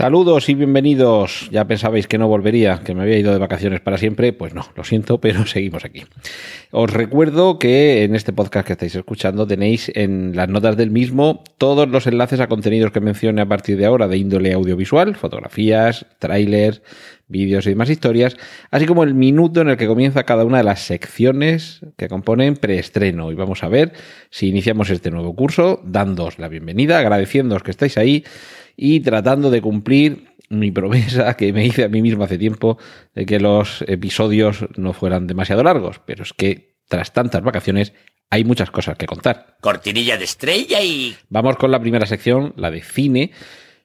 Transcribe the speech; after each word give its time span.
Saludos 0.00 0.48
y 0.48 0.54
bienvenidos. 0.54 1.50
Ya 1.50 1.66
pensabais 1.66 2.06
que 2.06 2.16
no 2.16 2.26
volvería, 2.26 2.80
que 2.82 2.94
me 2.94 3.02
había 3.02 3.18
ido 3.18 3.34
de 3.34 3.38
vacaciones 3.38 3.82
para 3.82 3.98
siempre. 3.98 4.32
Pues 4.32 4.54
no, 4.54 4.64
lo 4.74 4.82
siento, 4.82 5.20
pero 5.20 5.44
seguimos 5.44 5.84
aquí. 5.84 6.04
Os 6.70 6.90
recuerdo 6.90 7.58
que 7.58 8.02
en 8.04 8.14
este 8.14 8.32
podcast 8.32 8.66
que 8.66 8.72
estáis 8.72 8.94
escuchando 8.94 9.46
tenéis 9.46 9.92
en 9.94 10.34
las 10.34 10.48
notas 10.48 10.78
del 10.78 10.90
mismo 10.90 11.44
todos 11.58 11.86
los 11.86 12.06
enlaces 12.06 12.40
a 12.40 12.46
contenidos 12.46 12.92
que 12.92 13.00
mencione 13.00 13.42
a 13.42 13.46
partir 13.46 13.76
de 13.76 13.84
ahora 13.84 14.08
de 14.08 14.16
índole 14.16 14.54
audiovisual, 14.54 15.16
fotografías, 15.16 16.06
trailers, 16.18 16.80
vídeos 17.28 17.66
y 17.66 17.70
demás 17.70 17.90
historias, 17.90 18.38
así 18.70 18.86
como 18.86 19.04
el 19.04 19.12
minuto 19.12 19.60
en 19.60 19.68
el 19.68 19.76
que 19.76 19.86
comienza 19.86 20.24
cada 20.24 20.46
una 20.46 20.56
de 20.58 20.64
las 20.64 20.80
secciones 20.80 21.80
que 21.98 22.08
componen 22.08 22.56
preestreno. 22.56 23.30
Y 23.32 23.34
vamos 23.34 23.62
a 23.64 23.68
ver 23.68 23.92
si 24.30 24.48
iniciamos 24.48 24.88
este 24.88 25.10
nuevo 25.10 25.36
curso, 25.36 25.82
dándoos 25.84 26.38
la 26.38 26.48
bienvenida, 26.48 26.98
agradeciéndoos 26.98 27.62
que 27.62 27.70
estáis 27.70 27.98
ahí 27.98 28.24
y 28.82 29.00
tratando 29.00 29.50
de 29.50 29.60
cumplir 29.60 30.32
mi 30.48 30.70
promesa 30.70 31.36
que 31.36 31.52
me 31.52 31.66
hice 31.66 31.84
a 31.84 31.88
mí 31.88 32.00
mismo 32.00 32.24
hace 32.24 32.38
tiempo 32.38 32.78
de 33.14 33.26
que 33.26 33.38
los 33.38 33.84
episodios 33.86 34.64
no 34.76 34.94
fueran 34.94 35.26
demasiado 35.26 35.62
largos, 35.62 36.00
pero 36.06 36.22
es 36.22 36.32
que 36.32 36.76
tras 36.88 37.12
tantas 37.12 37.42
vacaciones 37.42 37.92
hay 38.30 38.42
muchas 38.42 38.70
cosas 38.70 38.96
que 38.96 39.04
contar. 39.04 39.58
Cortinilla 39.60 40.16
de 40.16 40.24
estrella 40.24 40.80
y... 40.80 41.14
Vamos 41.28 41.56
con 41.56 41.70
la 41.70 41.78
primera 41.78 42.06
sección, 42.06 42.54
la 42.56 42.70
de 42.70 42.80
cine, 42.80 43.32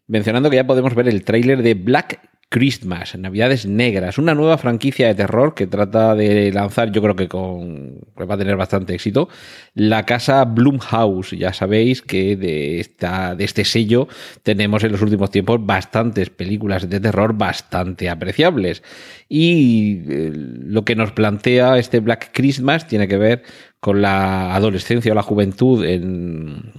mencionando 0.08 0.50
que 0.50 0.56
ya 0.56 0.66
podemos 0.66 0.96
ver 0.96 1.10
el 1.10 1.26
tráiler 1.26 1.62
de 1.62 1.74
Black 1.74 2.22
Christmas, 2.50 3.18
Navidades 3.18 3.66
Negras, 3.66 4.18
una 4.18 4.34
nueva 4.34 4.58
franquicia 4.58 5.08
de 5.08 5.16
terror 5.16 5.56
que 5.56 5.68
trata 5.68 6.16
de 6.16 6.52
lanzar, 6.54 6.92
yo 6.92 7.02
creo 7.02 7.16
que 7.16 7.28
con 7.28 8.00
va 8.18 8.36
a 8.36 8.38
tener 8.38 8.56
bastante 8.56 8.94
éxito, 8.94 9.28
la 9.74 10.06
casa 10.06 10.46
Blumhouse. 10.46 11.32
Ya 11.32 11.54
sabéis 11.54 12.02
que 12.02 12.36
de, 12.36 12.80
esta, 12.80 13.36
de 13.36 13.44
este 13.44 13.66
sello 13.66 14.08
tenemos 14.44 14.84
en 14.84 14.92
los 14.92 15.02
últimos 15.02 15.32
tiempos 15.32 15.66
bastantes 15.66 16.30
películas 16.30 16.90
de 16.90 17.00
terror 17.00 17.34
bastante 17.38 18.10
apreciables. 18.10 18.84
Y 19.28 20.04
eh, 20.08 20.32
lo 20.34 20.86
que 20.86 20.96
nos 20.96 21.12
plantea 21.12 21.78
este 21.78 22.00
Black 22.00 22.30
Christmas 22.32 22.88
tiene 22.88 23.08
que 23.08 23.18
ver 23.18 23.44
con 23.86 24.02
la 24.02 24.56
adolescencia 24.56 25.12
o 25.12 25.16
la 25.16 25.22
juventud 25.22 25.86
en 25.86 26.74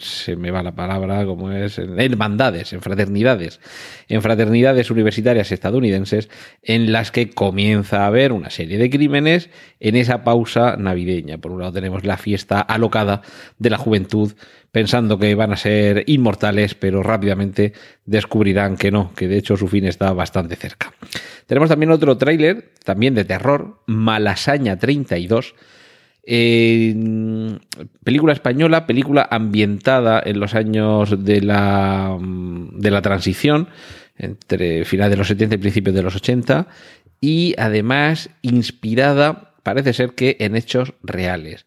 se 0.00 0.34
me 0.34 0.50
va 0.50 0.62
la 0.62 0.74
palabra 0.74 1.26
como 1.26 1.52
es 1.52 1.78
en 1.78 2.00
hermandades, 2.00 2.72
en 2.72 2.80
fraternidades, 2.80 3.60
en 4.08 4.22
fraternidades 4.22 4.90
universitarias 4.90 5.52
estadounidenses 5.52 6.30
en 6.62 6.90
las 6.90 7.10
que 7.10 7.28
comienza 7.28 8.04
a 8.04 8.06
haber 8.06 8.32
una 8.32 8.48
serie 8.48 8.78
de 8.78 8.88
crímenes 8.88 9.50
en 9.78 9.94
esa 9.94 10.24
pausa 10.24 10.76
navideña. 10.78 11.36
Por 11.36 11.52
un 11.52 11.60
lado 11.60 11.74
tenemos 11.74 12.06
la 12.06 12.16
fiesta 12.16 12.62
alocada 12.62 13.20
de 13.58 13.68
la 13.68 13.76
juventud 13.76 14.32
pensando 14.72 15.18
que 15.18 15.34
van 15.34 15.52
a 15.52 15.58
ser 15.58 16.04
inmortales, 16.06 16.74
pero 16.74 17.02
rápidamente 17.02 17.74
descubrirán 18.06 18.78
que 18.78 18.90
no, 18.90 19.12
que 19.14 19.28
de 19.28 19.36
hecho 19.36 19.58
su 19.58 19.68
fin 19.68 19.84
está 19.84 20.14
bastante 20.14 20.56
cerca. 20.56 20.94
Tenemos 21.44 21.68
también 21.68 21.90
otro 21.90 22.16
tráiler, 22.16 22.72
también 22.84 23.14
de 23.14 23.26
terror, 23.26 23.82
Malasaña 23.84 24.78
32, 24.78 25.54
película 28.02 28.32
española, 28.32 28.86
película 28.86 29.28
ambientada 29.30 30.20
en 30.24 30.40
los 30.40 30.54
años 30.54 31.24
de 31.24 31.40
la, 31.40 32.18
de 32.20 32.90
la 32.90 33.02
transición, 33.02 33.68
entre 34.16 34.84
finales 34.84 35.12
de 35.12 35.16
los 35.18 35.28
70 35.28 35.54
y 35.54 35.58
principios 35.58 35.94
de 35.94 36.02
los 36.02 36.16
80, 36.16 36.66
y 37.20 37.54
además 37.58 38.30
inspirada, 38.42 39.54
parece 39.62 39.92
ser 39.92 40.14
que 40.14 40.36
en 40.40 40.56
hechos 40.56 40.94
reales. 41.02 41.64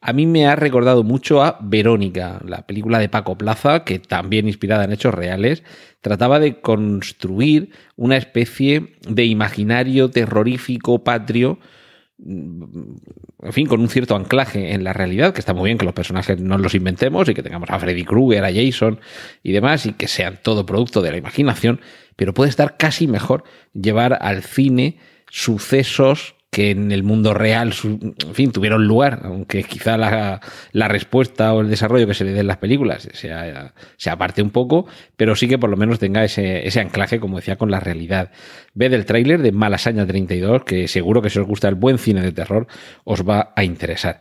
A 0.00 0.12
mí 0.12 0.26
me 0.26 0.46
ha 0.46 0.54
recordado 0.54 1.02
mucho 1.02 1.42
a 1.42 1.58
Verónica, 1.60 2.40
la 2.46 2.66
película 2.66 3.00
de 3.00 3.08
Paco 3.08 3.36
Plaza, 3.36 3.84
que 3.84 3.98
también 3.98 4.46
inspirada 4.46 4.84
en 4.84 4.92
hechos 4.92 5.12
reales, 5.12 5.64
trataba 6.00 6.38
de 6.38 6.60
construir 6.60 7.72
una 7.96 8.16
especie 8.16 8.94
de 9.08 9.24
imaginario 9.24 10.08
terrorífico 10.08 11.02
patrio 11.02 11.58
en 12.20 13.52
fin, 13.52 13.66
con 13.66 13.80
un 13.80 13.88
cierto 13.88 14.16
anclaje 14.16 14.74
en 14.74 14.82
la 14.82 14.92
realidad, 14.92 15.32
que 15.32 15.40
está 15.40 15.54
muy 15.54 15.68
bien 15.68 15.78
que 15.78 15.84
los 15.84 15.94
personajes 15.94 16.40
no 16.40 16.58
los 16.58 16.74
inventemos 16.74 17.28
y 17.28 17.34
que 17.34 17.42
tengamos 17.42 17.70
a 17.70 17.78
Freddy 17.78 18.04
Krueger, 18.04 18.44
a 18.44 18.52
Jason 18.52 19.00
y 19.42 19.52
demás, 19.52 19.86
y 19.86 19.92
que 19.92 20.08
sean 20.08 20.40
todo 20.42 20.66
producto 20.66 21.00
de 21.00 21.12
la 21.12 21.16
imaginación, 21.16 21.80
pero 22.16 22.34
puede 22.34 22.50
estar 22.50 22.76
casi 22.76 23.06
mejor 23.06 23.44
llevar 23.72 24.18
al 24.20 24.42
cine 24.42 24.98
sucesos 25.30 26.34
que 26.58 26.72
en 26.72 26.90
el 26.90 27.04
mundo 27.04 27.34
real, 27.34 27.72
en 27.84 28.34
fin, 28.34 28.50
tuvieron 28.50 28.84
lugar, 28.84 29.20
aunque 29.22 29.62
quizá 29.62 29.96
la, 29.96 30.88
respuesta 30.88 31.54
o 31.54 31.60
el 31.60 31.70
desarrollo 31.70 32.08
que 32.08 32.14
se 32.14 32.24
le 32.24 32.32
dé 32.32 32.40
en 32.40 32.48
las 32.48 32.56
películas 32.56 33.08
se 33.12 34.10
aparte 34.10 34.42
un 34.42 34.50
poco, 34.50 34.88
pero 35.16 35.36
sí 35.36 35.46
que 35.46 35.56
por 35.56 35.70
lo 35.70 35.76
menos 35.76 36.00
tenga 36.00 36.24
ese, 36.24 36.80
anclaje, 36.80 37.20
como 37.20 37.36
decía, 37.36 37.54
con 37.54 37.70
la 37.70 37.78
realidad. 37.78 38.32
Ve 38.74 38.88
del 38.88 39.04
tráiler 39.04 39.40
de 39.40 39.52
Malasaña 39.52 40.04
32, 40.04 40.64
que 40.64 40.88
seguro 40.88 41.22
que 41.22 41.30
si 41.30 41.38
os 41.38 41.46
gusta 41.46 41.68
el 41.68 41.76
buen 41.76 41.96
cine 41.96 42.22
de 42.22 42.32
terror, 42.32 42.66
os 43.04 43.22
va 43.22 43.52
a 43.54 43.62
interesar. 43.62 44.18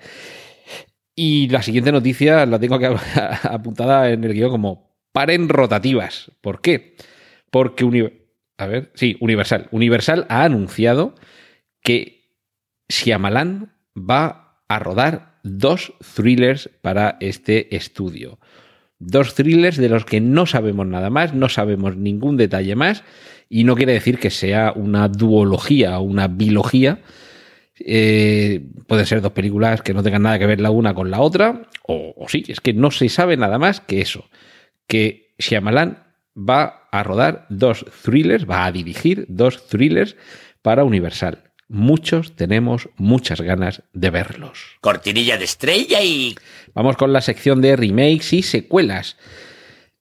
Y 1.15 1.49
la 1.49 1.63
siguiente 1.63 1.91
noticia 1.91 2.45
la 2.45 2.59
tengo 2.59 2.77
que 2.77 2.85
apuntada 3.45 4.11
en 4.11 4.23
el 4.23 4.33
guion 4.33 4.51
como 4.51 4.95
paren 5.11 5.49
rotativas. 5.49 6.31
¿Por 6.41 6.61
qué? 6.61 6.97
Porque, 7.49 8.27
a 8.59 8.67
ver, 8.67 8.91
sí, 8.93 9.17
Universal. 9.21 9.69
Universal 9.71 10.27
ha 10.29 10.43
anunciado 10.43 11.15
que 11.81 12.16
Shyamalan 12.89 13.73
va 13.95 14.59
a 14.67 14.79
rodar 14.79 15.39
dos 15.43 15.93
thrillers 16.15 16.69
para 16.81 17.17
este 17.19 17.75
estudio. 17.75 18.39
Dos 18.99 19.35
thrillers 19.35 19.77
de 19.77 19.89
los 19.89 20.05
que 20.05 20.21
no 20.21 20.45
sabemos 20.45 20.87
nada 20.87 21.09
más, 21.09 21.33
no 21.33 21.49
sabemos 21.49 21.95
ningún 21.95 22.37
detalle 22.37 22.75
más, 22.75 23.03
y 23.49 23.63
no 23.63 23.75
quiere 23.75 23.93
decir 23.93 24.19
que 24.19 24.29
sea 24.29 24.73
una 24.75 25.07
duología 25.07 25.99
o 25.99 26.03
una 26.03 26.27
bilogía. 26.27 27.01
Eh, 27.79 28.65
pueden 28.87 29.05
ser 29.05 29.21
dos 29.21 29.33
películas 29.33 29.81
que 29.81 29.93
no 29.93 30.01
tengan 30.01 30.23
nada 30.23 30.39
que 30.39 30.47
ver 30.47 30.59
la 30.59 30.71
una 30.71 30.93
con 30.93 31.11
la 31.11 31.21
otra, 31.21 31.69
o, 31.87 32.13
o 32.17 32.27
sí, 32.27 32.43
es 32.47 32.59
que 32.59 32.73
no 32.73 32.91
se 32.91 33.07
sabe 33.09 33.37
nada 33.37 33.59
más 33.59 33.81
que 33.81 34.01
eso, 34.01 34.29
que 34.87 35.35
Shyamalan 35.37 36.03
va 36.35 36.87
a 36.91 37.03
rodar 37.03 37.45
dos 37.49 37.85
thrillers, 38.03 38.49
va 38.49 38.65
a 38.65 38.71
dirigir 38.71 39.25
dos 39.29 39.67
thrillers 39.67 40.15
para 40.63 40.83
Universal 40.83 41.46
muchos 41.69 42.35
tenemos 42.35 42.89
muchas 42.97 43.41
ganas 43.41 43.83
de 43.93 44.09
verlos. 44.09 44.77
Cortinilla 44.81 45.37
de 45.37 45.45
estrella 45.45 46.01
y... 46.01 46.35
Vamos 46.73 46.97
con 46.97 47.13
la 47.13 47.21
sección 47.21 47.61
de 47.61 47.75
remakes 47.75 48.33
y 48.33 48.43
secuelas. 48.43 49.17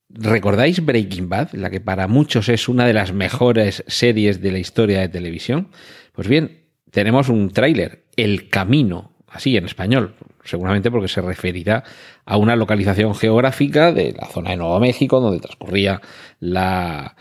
¿Recordáis 0.09 0.85
Breaking 0.85 1.29
Bad, 1.29 1.53
la 1.53 1.71
que 1.71 1.81
para 1.81 2.07
muchos 2.07 2.49
es 2.49 2.69
una 2.69 2.87
de 2.87 2.93
las 2.93 3.13
mejores 3.13 3.85
series 3.87 4.41
de 4.41 4.53
la 4.53 4.59
historia 4.59 5.01
de 5.01 5.09
televisión? 5.09 5.69
Pues 6.13 6.29
bien, 6.29 6.63
tenemos 6.91 7.29
un 7.29 7.51
tráiler, 7.51 8.05
El 8.17 8.49
Camino, 8.49 9.13
así 9.27 9.57
en 9.57 9.67
español, 9.67 10.15
seguramente 10.45 10.91
porque 10.91 11.09
se 11.09 11.21
referirá 11.21 11.85
a 12.25 12.37
una 12.37 12.57
localización 12.57 13.15
geográfica 13.15 13.93
de 13.93 14.13
la 14.13 14.27
zona 14.27 14.51
de 14.51 14.57
Nuevo 14.57 14.81
México, 14.81 15.21
donde 15.21 15.41
transcurría 15.41 16.01
la, 16.41 17.17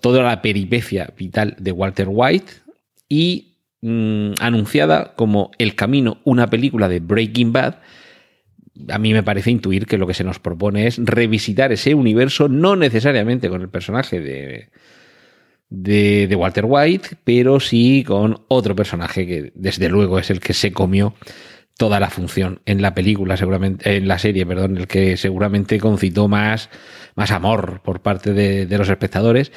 toda 0.00 0.22
la 0.22 0.42
peripecia 0.42 1.12
vital 1.16 1.56
de 1.58 1.72
Walter 1.72 2.08
White, 2.10 2.52
y 3.08 3.58
mm, 3.80 4.32
anunciada 4.40 5.14
como 5.14 5.50
El 5.58 5.74
Camino, 5.74 6.18
una 6.24 6.48
película 6.48 6.88
de 6.88 7.00
Breaking 7.00 7.52
Bad, 7.52 7.76
a 8.88 8.98
mí 8.98 9.12
me 9.12 9.22
parece 9.22 9.50
intuir 9.50 9.86
que 9.86 9.98
lo 9.98 10.06
que 10.06 10.14
se 10.14 10.24
nos 10.24 10.38
propone 10.38 10.86
es 10.86 10.98
revisitar 10.98 11.72
ese 11.72 11.94
universo, 11.94 12.48
no 12.48 12.76
necesariamente 12.76 13.48
con 13.48 13.62
el 13.62 13.68
personaje 13.68 14.20
de, 14.20 14.68
de, 15.68 16.36
Walter 16.36 16.64
White, 16.66 17.16
pero 17.24 17.60
sí 17.60 18.04
con 18.06 18.42
otro 18.48 18.76
personaje 18.76 19.26
que 19.26 19.52
desde 19.54 19.88
luego 19.88 20.18
es 20.18 20.30
el 20.30 20.40
que 20.40 20.54
se 20.54 20.72
comió 20.72 21.14
toda 21.76 22.00
la 22.00 22.10
función 22.10 22.60
en 22.66 22.82
la 22.82 22.94
película, 22.94 23.36
seguramente, 23.36 23.96
en 23.96 24.08
la 24.08 24.18
serie, 24.18 24.44
perdón, 24.44 24.76
el 24.76 24.86
que 24.88 25.16
seguramente 25.16 25.78
concitó 25.78 26.26
más, 26.26 26.70
más 27.14 27.30
amor 27.30 27.80
por 27.84 28.00
parte 28.00 28.32
de, 28.32 28.66
de 28.66 28.78
los 28.78 28.88
espectadores 28.88 29.52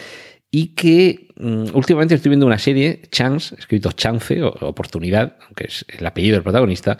y 0.52 0.68
que 0.68 1.30
mm, 1.38 1.74
últimamente 1.74 2.16
estoy 2.16 2.30
viendo 2.30 2.46
una 2.46 2.60
serie, 2.60 3.02
Chance, 3.10 3.56
escrito 3.58 3.94
Chance, 3.94 4.44
o 4.44 4.50
Oportunidad, 4.68 5.38
aunque 5.46 5.66
es 5.68 5.86
el 5.88 6.06
apellido 6.06 6.36
del 6.36 6.44
protagonista, 6.44 6.98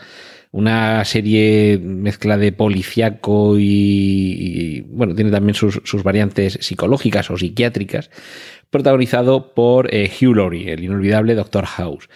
una 0.52 1.04
serie 1.04 1.78
mezcla 1.78 2.36
de 2.36 2.52
policiaco 2.52 3.56
y, 3.58 4.84
bueno, 4.88 5.14
tiene 5.14 5.30
también 5.30 5.54
sus, 5.54 6.02
variantes 6.02 6.58
psicológicas 6.60 7.30
o 7.30 7.38
psiquiátricas, 7.38 8.10
protagonizado 8.70 9.54
por 9.54 9.94
eh, 9.94 10.10
Hugh 10.10 10.36
Laurie, 10.36 10.72
el 10.72 10.84
inolvidable 10.84 11.34
Doctor 11.34 11.64
House. 11.66 12.08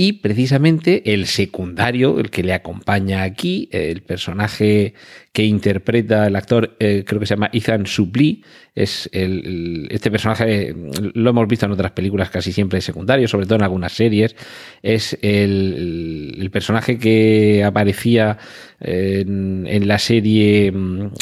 Y 0.00 0.12
precisamente 0.12 1.12
el 1.12 1.26
secundario, 1.26 2.20
el 2.20 2.30
que 2.30 2.44
le 2.44 2.52
acompaña 2.52 3.24
aquí, 3.24 3.68
el 3.72 4.02
personaje 4.02 4.94
que 5.32 5.44
interpreta 5.44 6.28
el 6.28 6.36
actor, 6.36 6.76
eh, 6.78 7.02
creo 7.04 7.18
que 7.18 7.26
se 7.26 7.34
llama 7.34 7.50
Ethan 7.52 7.84
Suplee, 7.84 8.42
es 8.76 9.10
el, 9.12 9.88
este 9.90 10.12
personaje, 10.12 10.72
lo 11.14 11.30
hemos 11.30 11.48
visto 11.48 11.66
en 11.66 11.72
otras 11.72 11.90
películas 11.90 12.30
casi 12.30 12.52
siempre 12.52 12.80
secundario, 12.80 13.26
sobre 13.26 13.46
todo 13.46 13.56
en 13.56 13.64
algunas 13.64 13.92
series, 13.92 14.36
es 14.84 15.18
el, 15.20 16.48
personaje 16.52 16.96
que 16.96 17.64
aparecía 17.64 18.38
en, 18.78 19.66
en, 19.66 19.88
la 19.88 19.98
serie, 19.98 20.72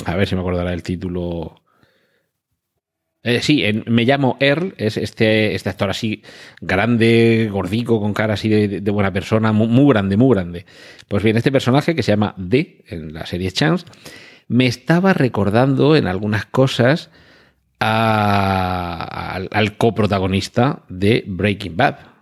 a 0.04 0.16
ver 0.16 0.28
si 0.28 0.34
me 0.34 0.42
acordará 0.42 0.74
el 0.74 0.82
título, 0.82 1.62
eh, 3.26 3.42
sí, 3.42 3.64
me 3.86 4.04
llamo 4.04 4.36
Earl, 4.38 4.74
es 4.76 4.96
este, 4.96 5.56
este 5.56 5.68
actor 5.68 5.90
así 5.90 6.22
grande, 6.60 7.48
gordico, 7.50 8.00
con 8.00 8.14
cara 8.14 8.34
así 8.34 8.48
de, 8.48 8.90
buena 8.92 9.12
persona, 9.12 9.50
muy, 9.50 9.66
muy, 9.66 9.92
grande, 9.92 10.16
muy 10.16 10.32
grande. 10.32 10.64
Pues 11.08 11.24
bien, 11.24 11.36
este 11.36 11.50
personaje 11.50 11.96
que 11.96 12.04
se 12.04 12.12
llama 12.12 12.34
D 12.36 12.84
en 12.86 13.12
la 13.12 13.26
serie 13.26 13.50
Chance, 13.50 13.84
me 14.46 14.66
estaba 14.66 15.12
recordando 15.12 15.96
en 15.96 16.06
algunas 16.06 16.46
cosas 16.46 17.10
a, 17.80 19.32
al, 19.34 19.48
al 19.50 19.76
coprotagonista 19.76 20.84
de 20.88 21.24
Breaking 21.26 21.76
Bad. 21.76 22.15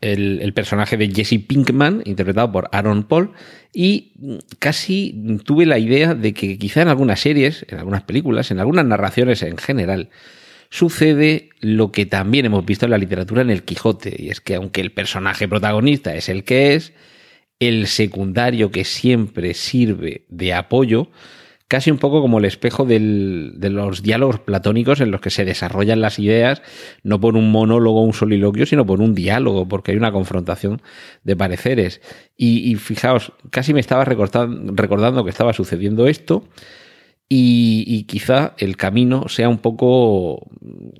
El, 0.00 0.52
personaje 0.54 0.96
de 0.96 1.08
Jesse 1.12 1.40
Pinkman, 1.44 2.02
interpretado 2.04 2.52
por 2.52 2.68
Aaron 2.72 3.02
Paul, 3.02 3.32
y 3.72 4.12
casi 4.58 5.38
tuve 5.44 5.66
la 5.66 5.78
idea 5.78 6.14
de 6.14 6.32
que 6.32 6.58
quizá 6.58 6.82
en 6.82 6.88
algunas 6.88 7.20
series, 7.20 7.66
en 7.68 7.78
algunas 7.78 8.02
películas, 8.02 8.50
en 8.50 8.60
algunas 8.60 8.86
narraciones 8.86 9.42
en 9.42 9.56
general, 9.56 10.10
sucede 10.70 11.50
lo 11.60 11.90
que 11.90 12.06
también 12.06 12.46
hemos 12.46 12.64
visto 12.64 12.84
en 12.84 12.92
la 12.92 12.98
literatura 12.98 13.42
en 13.42 13.50
el 13.50 13.64
Quijote, 13.64 14.14
y 14.18 14.30
es 14.30 14.40
que 14.40 14.54
aunque 14.54 14.80
el 14.80 14.92
personaje 14.92 15.48
protagonista 15.48 16.14
es 16.14 16.28
el 16.28 16.44
que 16.44 16.74
es, 16.74 16.92
el 17.60 17.88
secundario 17.88 18.70
que 18.70 18.84
siempre 18.84 19.54
sirve 19.54 20.24
de 20.28 20.54
apoyo, 20.54 21.10
casi 21.68 21.90
un 21.90 21.98
poco 21.98 22.22
como 22.22 22.38
el 22.38 22.46
espejo 22.46 22.86
de 22.86 22.98
los 23.70 24.02
diálogos 24.02 24.40
platónicos 24.40 25.00
en 25.00 25.10
los 25.10 25.20
que 25.20 25.30
se 25.30 25.44
desarrollan 25.44 26.00
las 26.00 26.18
ideas, 26.18 26.62
no 27.02 27.20
por 27.20 27.36
un 27.36 27.52
monólogo 27.52 28.02
un 28.02 28.14
soliloquio, 28.14 28.64
sino 28.64 28.86
por 28.86 29.02
un 29.02 29.14
diálogo, 29.14 29.68
porque 29.68 29.92
hay 29.92 29.98
una 29.98 30.10
confrontación 30.10 30.80
de 31.24 31.36
pareceres. 31.36 32.00
Y, 32.36 32.70
y 32.70 32.74
fijaos, 32.76 33.32
casi 33.50 33.74
me 33.74 33.80
estaba 33.80 34.04
recordando 34.04 35.24
que 35.24 35.30
estaba 35.30 35.52
sucediendo 35.52 36.08
esto. 36.08 36.44
Y, 37.30 38.04
quizá 38.04 38.54
el 38.56 38.78
camino 38.78 39.28
sea 39.28 39.50
un 39.50 39.58
poco 39.58 40.48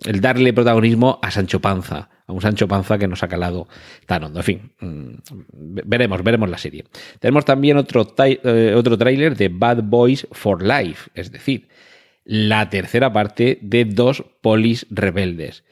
el 0.04 0.20
darle 0.20 0.52
protagonismo 0.52 1.18
a 1.22 1.30
Sancho 1.30 1.60
Panza, 1.60 2.10
a 2.26 2.32
un 2.34 2.42
Sancho 2.42 2.68
Panza 2.68 2.98
que 2.98 3.08
nos 3.08 3.22
ha 3.22 3.28
calado 3.28 3.66
tan 4.04 4.24
hondo. 4.24 4.40
En 4.40 4.44
fin, 4.44 4.72
veremos, 5.52 6.22
veremos 6.22 6.50
la 6.50 6.58
serie. 6.58 6.84
Tenemos 7.18 7.46
también 7.46 7.78
otro, 7.78 8.14
eh, 8.18 8.74
otro 8.76 8.98
tráiler 8.98 9.36
de 9.36 9.48
Bad 9.48 9.84
Boys 9.84 10.26
for 10.32 10.62
Life, 10.62 11.10
es 11.14 11.32
decir, 11.32 11.68
la 12.24 12.68
tercera 12.68 13.10
parte 13.10 13.58
de 13.62 13.86
dos 13.86 14.22
polis 14.42 14.86
rebeldes. 14.90 15.64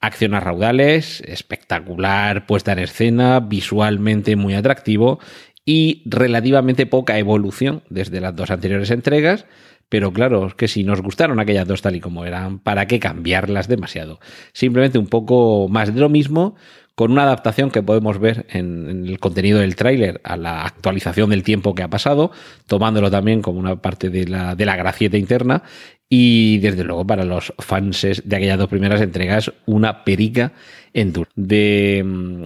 Acciones 0.00 0.42
raudales, 0.42 1.22
espectacular 1.22 2.44
puesta 2.44 2.72
en 2.72 2.80
escena, 2.80 3.40
visualmente 3.40 4.36
muy 4.36 4.52
atractivo 4.52 5.18
y 5.64 6.02
relativamente 6.04 6.84
poca 6.84 7.18
evolución 7.18 7.84
desde 7.88 8.20
las 8.20 8.36
dos 8.36 8.50
anteriores 8.50 8.90
entregas 8.90 9.46
pero 9.94 10.12
claro, 10.12 10.52
que 10.56 10.66
si 10.66 10.82
nos 10.82 11.00
gustaron 11.02 11.38
aquellas 11.38 11.68
dos 11.68 11.80
tal 11.80 11.94
y 11.94 12.00
como 12.00 12.24
eran, 12.24 12.58
¿para 12.58 12.88
qué 12.88 12.98
cambiarlas 12.98 13.68
demasiado? 13.68 14.18
Simplemente 14.52 14.98
un 14.98 15.06
poco 15.06 15.68
más 15.68 15.94
de 15.94 16.00
lo 16.00 16.08
mismo, 16.08 16.56
con 16.96 17.12
una 17.12 17.22
adaptación 17.22 17.70
que 17.70 17.80
podemos 17.80 18.18
ver 18.18 18.44
en, 18.50 19.06
el 19.06 19.20
contenido 19.20 19.60
del 19.60 19.76
tráiler 19.76 20.20
a 20.24 20.36
la 20.36 20.64
actualización 20.64 21.30
del 21.30 21.44
tiempo 21.44 21.76
que 21.76 21.84
ha 21.84 21.90
pasado, 21.90 22.32
tomándolo 22.66 23.08
también 23.08 23.40
como 23.40 23.60
una 23.60 23.80
parte 23.80 24.10
de 24.10 24.26
la, 24.26 24.56
de 24.56 24.66
la 24.66 24.74
gracieta 24.74 25.16
interna. 25.16 25.62
Y 26.08 26.58
desde 26.58 26.82
luego 26.82 27.06
para 27.06 27.24
los 27.24 27.52
fans 27.60 28.04
de 28.24 28.34
aquellas 28.36 28.58
dos 28.58 28.68
primeras 28.68 29.00
entregas, 29.00 29.52
una 29.64 30.02
perica 30.02 30.54
en 30.92 31.12
duro. 31.12 31.30
De, 31.36 32.02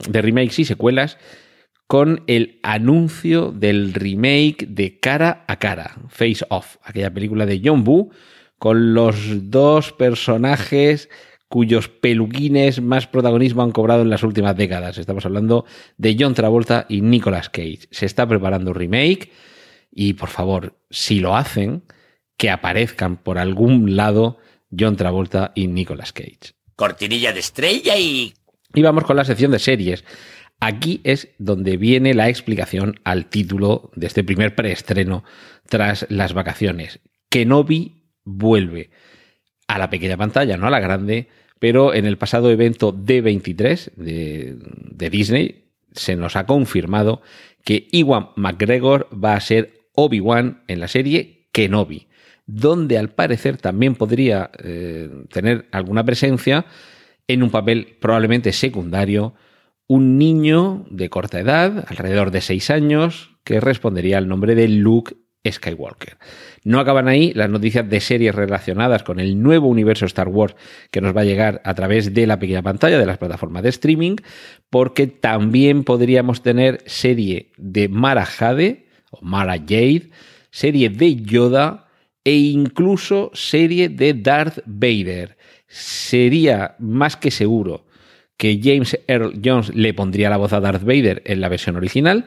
de 0.07 0.21
remakes 0.21 0.59
y 0.59 0.67
secuelas 0.67 1.17
con 1.89 2.23
el 2.27 2.61
anuncio 2.63 3.51
del 3.51 3.95
remake 3.95 4.67
de 4.69 5.01
Cara 5.01 5.45
a 5.49 5.59
Cara, 5.59 5.97
Face 6.09 6.45
Off, 6.51 6.77
aquella 6.85 7.13
película 7.13 7.47
de 7.47 7.63
John 7.65 7.83
Woo, 7.85 8.11
con 8.59 8.93
los 8.93 9.51
dos 9.51 9.93
personajes 9.93 11.09
cuyos 11.49 11.89
peluquines 11.89 12.83
más 12.83 13.07
protagonismo 13.07 13.63
han 13.63 13.73
cobrado 13.73 14.03
en 14.03 14.11
las 14.11 14.23
últimas 14.23 14.55
décadas. 14.55 14.99
Estamos 14.99 15.25
hablando 15.25 15.65
de 15.97 16.15
John 16.19 16.35
Travolta 16.35 16.85
y 16.91 17.01
Nicolas 17.01 17.49
Cage. 17.49 17.89
Se 17.91 18.05
está 18.05 18.29
preparando 18.29 18.73
un 18.73 18.77
remake 18.77 19.33
y, 19.91 20.13
por 20.13 20.29
favor, 20.29 20.77
si 20.91 21.21
lo 21.21 21.37
hacen, 21.37 21.85
que 22.37 22.51
aparezcan 22.51 23.17
por 23.17 23.39
algún 23.39 23.97
lado 23.97 24.37
John 24.79 24.97
Travolta 24.97 25.53
y 25.55 25.69
Nicolas 25.69 26.13
Cage. 26.13 26.53
Cortinilla 26.77 27.33
de 27.33 27.41
estrella 27.41 27.97
y... 27.97 28.35
Y 28.75 28.83
vamos 28.83 29.05
con 29.05 29.17
la 29.17 29.25
sección 29.25 29.51
de 29.51 29.59
series. 29.59 30.05
Aquí 30.61 31.01
es 31.05 31.29
donde 31.39 31.77
viene 31.77 32.15
la 32.15 32.29
explicación 32.29 33.01
al 33.05 33.27
título 33.27 33.91
de 33.95 34.07
este 34.09 34.25
primer 34.25 34.55
preestreno 34.55 35.25
tras 35.69 36.07
las 36.09 36.35
vacaciones. 36.35 37.01
Kenobi 37.29 38.03
vuelve 38.25 38.91
a 39.69 39.79
la 39.79 39.91
pequeña 39.91 40.17
pantalla, 40.17 40.57
no 40.57 40.67
a 40.67 40.71
la 40.71 40.81
grande, 40.81 41.29
pero 41.59 41.95
en 41.95 42.07
el 42.07 42.19
pasado 42.19 42.51
evento 42.51 42.93
D23 42.93 43.95
de, 43.95 44.57
de 44.59 45.11
Disney 45.11 45.69
se 45.93 46.17
nos 46.17 46.37
ha 46.37 46.47
confirmado 46.47 47.23
que 47.65 47.89
Iwan 47.93 48.31
McGregor 48.37 49.09
va 49.13 49.35
a 49.35 49.41
ser 49.41 49.91
Obi-Wan 49.95 50.63
en 50.69 50.81
la 50.81 50.89
serie 50.89 51.49
Kenobi, 51.53 52.09
donde 52.47 52.99
al 52.99 53.11
parecer 53.11 53.59
también 53.59 53.95
podría 53.95 54.51
eh, 54.63 55.11
tener 55.31 55.67
alguna 55.71 56.05
presencia 56.05 56.67
en 57.27 57.43
un 57.43 57.51
papel 57.51 57.97
probablemente 58.01 58.53
secundario 58.53 59.35
un 59.89 60.19
niño 60.19 60.87
de 60.91 61.11
corta 61.11 61.41
edad, 61.41 61.85
alrededor 61.89 62.31
de 62.31 62.43
6 62.43 62.71
años, 62.71 63.31
que 63.43 63.59
respondería 63.59 64.19
al 64.19 64.29
nombre 64.29 64.55
de 64.55 64.69
Luke 64.69 65.17
Skywalker. 65.51 66.19
No 66.63 66.79
acaban 66.79 67.09
ahí 67.09 67.33
las 67.33 67.49
noticias 67.49 67.89
de 67.89 68.01
series 68.01 68.35
relacionadas 68.35 69.03
con 69.03 69.19
el 69.19 69.41
nuevo 69.43 69.67
universo 69.67 70.05
Star 70.05 70.29
Wars 70.29 70.55
que 70.91 71.01
nos 71.01 71.17
va 71.17 71.23
a 71.23 71.25
llegar 71.25 71.63
a 71.65 71.75
través 71.75 72.13
de 72.13 72.27
la 72.27 72.39
pequeña 72.39 72.63
pantalla 72.63 72.99
de 72.99 73.07
las 73.07 73.17
plataformas 73.17 73.63
de 73.63 73.71
streaming, 73.71 74.17
porque 74.69 75.07
también 75.07 75.85
podríamos 75.85 76.43
tener 76.43 76.83
serie 76.85 77.53
de 77.57 77.89
Mara 77.89 78.27
Jade 78.27 78.89
o 79.11 79.21
Mara 79.23 79.57
Jade, 79.57 80.11
serie 80.51 80.91
de 80.91 81.17
Yoda 81.17 81.89
e 82.25 82.35
incluso 82.35 83.31
serie 83.33 83.89
de 83.89 84.13
Darth 84.13 84.59
Vader. 84.67 85.39
Sería 85.67 86.77
más 86.79 87.17
que 87.17 87.31
seguro 87.31 87.88
que 88.39 88.59
James 88.63 88.99
Earl 89.07 89.41
Jones 89.45 89.75
le 89.75 89.93
pondría 89.93 90.31
la 90.31 90.39
voz 90.39 90.55
a 90.55 90.61
Darth 90.61 90.85
Vader 90.85 91.23
en 91.27 91.43
la 91.43 91.51
versión 91.51 91.77
original 91.77 92.27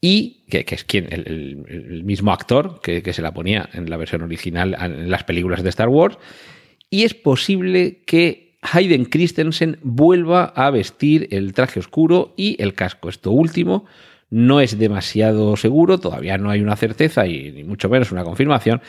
y 0.00 0.44
que, 0.50 0.64
es 0.68 0.84
quien 0.84 1.06
el 1.12 2.02
mismo 2.04 2.32
actor 2.32 2.80
que, 2.82 3.02
que, 3.02 3.12
se 3.12 3.22
la 3.22 3.32
ponía 3.32 3.68
en 3.72 3.88
la 3.88 3.96
versión 3.96 4.22
original 4.22 4.76
en 4.78 5.10
las 5.10 5.24
películas 5.24 5.62
de 5.62 5.68
Star 5.68 5.88
Wars 5.88 6.18
y 6.90 7.04
es 7.04 7.14
posible 7.14 8.02
que 8.06 8.56
Hayden 8.62 9.04
Christensen 9.04 9.78
vuelva 9.82 10.44
a 10.44 10.70
vestir 10.70 11.28
el 11.30 11.52
traje 11.52 11.80
oscuro 11.80 12.32
y 12.36 12.60
el 12.62 12.74
casco. 12.74 13.08
Esto 13.08 13.30
último 13.30 13.84
no 14.30 14.60
es 14.60 14.78
demasiado 14.78 15.56
seguro, 15.56 15.98
todavía 15.98 16.38
no 16.38 16.50
hay 16.50 16.60
una 16.60 16.76
certeza 16.76 17.26
y 17.26 17.52
ni 17.52 17.64
mucho 17.64 17.88
menos 17.88 18.10
una 18.12 18.24
confirmación, 18.24 18.80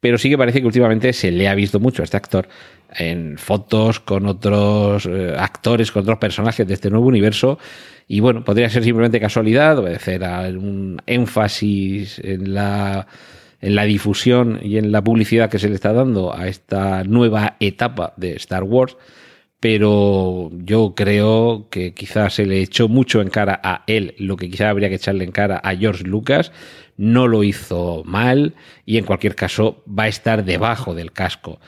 pero 0.00 0.18
sí 0.18 0.30
que 0.30 0.38
parece 0.38 0.60
que 0.60 0.66
últimamente 0.66 1.12
se 1.12 1.30
le 1.30 1.48
ha 1.48 1.54
visto 1.54 1.80
mucho 1.80 2.02
a 2.02 2.04
este 2.04 2.16
actor 2.16 2.48
en 2.96 3.36
fotos 3.38 4.00
con 4.00 4.26
otros 4.26 5.06
eh, 5.06 5.34
actores, 5.36 5.90
con 5.90 6.02
otros 6.02 6.18
personajes 6.18 6.66
de 6.66 6.74
este 6.74 6.90
nuevo 6.90 7.06
universo. 7.06 7.58
Y 8.06 8.20
bueno, 8.20 8.44
podría 8.44 8.68
ser 8.68 8.84
simplemente 8.84 9.20
casualidad, 9.20 9.78
obedecer 9.78 10.24
a 10.24 10.42
un 10.48 11.00
énfasis 11.06 12.20
en 12.22 12.54
la, 12.54 13.06
en 13.60 13.74
la 13.74 13.84
difusión 13.84 14.60
y 14.62 14.76
en 14.76 14.92
la 14.92 15.02
publicidad 15.02 15.50
que 15.50 15.58
se 15.58 15.68
le 15.68 15.74
está 15.74 15.92
dando 15.92 16.34
a 16.34 16.46
esta 16.46 17.02
nueva 17.04 17.56
etapa 17.60 18.12
de 18.16 18.34
Star 18.34 18.62
Wars. 18.62 18.96
Pero 19.64 20.50
yo 20.52 20.92
creo 20.94 21.68
que 21.70 21.94
quizás 21.94 22.34
se 22.34 22.44
le 22.44 22.60
echó 22.60 22.86
mucho 22.86 23.22
en 23.22 23.30
cara 23.30 23.58
a 23.64 23.82
él 23.86 24.14
lo 24.18 24.36
que 24.36 24.50
quizás 24.50 24.66
habría 24.66 24.90
que 24.90 24.96
echarle 24.96 25.24
en 25.24 25.32
cara 25.32 25.56
a 25.56 25.74
George 25.74 26.04
Lucas. 26.04 26.52
No 26.98 27.28
lo 27.28 27.42
hizo 27.42 28.02
mal 28.04 28.52
y 28.84 28.98
en 28.98 29.06
cualquier 29.06 29.34
caso 29.34 29.82
va 29.88 30.02
a 30.02 30.08
estar 30.08 30.44
debajo 30.44 30.94
del 30.94 31.12
casco 31.12 31.60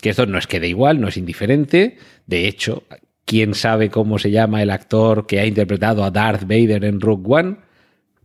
que 0.00 0.10
esto 0.10 0.26
no 0.26 0.36
es 0.36 0.48
que 0.48 0.58
de 0.58 0.66
igual, 0.66 1.00
no 1.00 1.06
es 1.06 1.16
indiferente. 1.16 1.96
De 2.26 2.48
hecho, 2.48 2.82
¿quién 3.24 3.54
sabe 3.54 3.88
cómo 3.88 4.18
se 4.18 4.32
llama 4.32 4.60
el 4.60 4.70
actor 4.70 5.24
que 5.24 5.38
ha 5.38 5.46
interpretado 5.46 6.02
a 6.02 6.10
Darth 6.10 6.42
Vader 6.42 6.84
en 6.84 7.00
Rogue 7.00 7.22
One? 7.24 7.56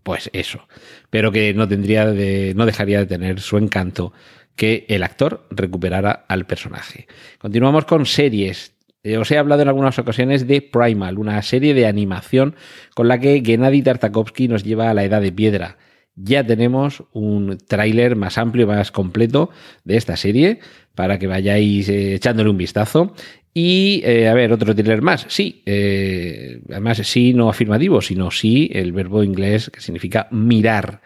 Pues 0.02 0.32
eso. 0.34 0.68
Pero 1.12 1.32
que 1.32 1.54
no 1.54 1.68
tendría 1.68 2.06
no 2.06 2.66
dejaría 2.66 2.98
de 2.98 3.06
tener 3.06 3.42
su 3.42 3.60
encanto 3.60 4.12
que 4.56 4.88
el 4.90 5.04
actor 5.04 5.46
recuperara 5.52 6.26
al 6.28 6.48
personaje. 6.48 7.06
Continuamos 7.38 7.86
con 7.86 8.08
series. 8.08 8.79
Eh, 9.04 9.18
os 9.18 9.32
he 9.32 9.38
hablado 9.38 9.62
en 9.62 9.70
algunas 9.70 9.98
ocasiones 9.98 10.46
de 10.48 10.62
Primal, 10.62 11.18
una 11.20 11.42
serie 11.42 11.74
de 11.74 11.88
animación 11.88 12.56
con 12.96 13.08
la 13.08 13.20
que 13.20 13.42
Gennady 13.46 13.82
Tartakovsky 13.82 14.48
nos 14.48 14.64
lleva 14.64 14.90
a 14.90 14.94
la 14.94 15.06
edad 15.06 15.22
de 15.22 15.32
piedra. 15.32 15.78
Ya 16.16 16.46
tenemos 16.46 17.04
un 17.14 17.58
tráiler 17.66 18.18
más 18.18 18.38
amplio 18.38 18.68
más 18.68 18.92
completo 18.92 19.52
de 19.86 19.96
esta 19.96 20.18
serie 20.18 20.60
para 20.96 21.18
que 21.18 21.28
vayáis 21.28 21.88
eh, 21.88 22.16
echándole 22.16 22.50
un 22.50 22.58
vistazo. 22.58 23.14
Y, 23.54 24.02
eh, 24.04 24.28
a 24.28 24.34
ver, 24.34 24.52
otro 24.52 24.76
tráiler 24.76 25.02
más. 25.02 25.26
Sí, 25.30 25.64
además 26.70 26.98
sí 27.04 27.34
no 27.34 27.50
afirmativo, 27.50 28.02
sino 28.02 28.32
sí 28.32 28.70
el 28.74 28.92
verbo 28.92 29.24
inglés 29.24 29.70
que 29.74 29.82
significa 29.82 30.28
mirar. 30.32 31.02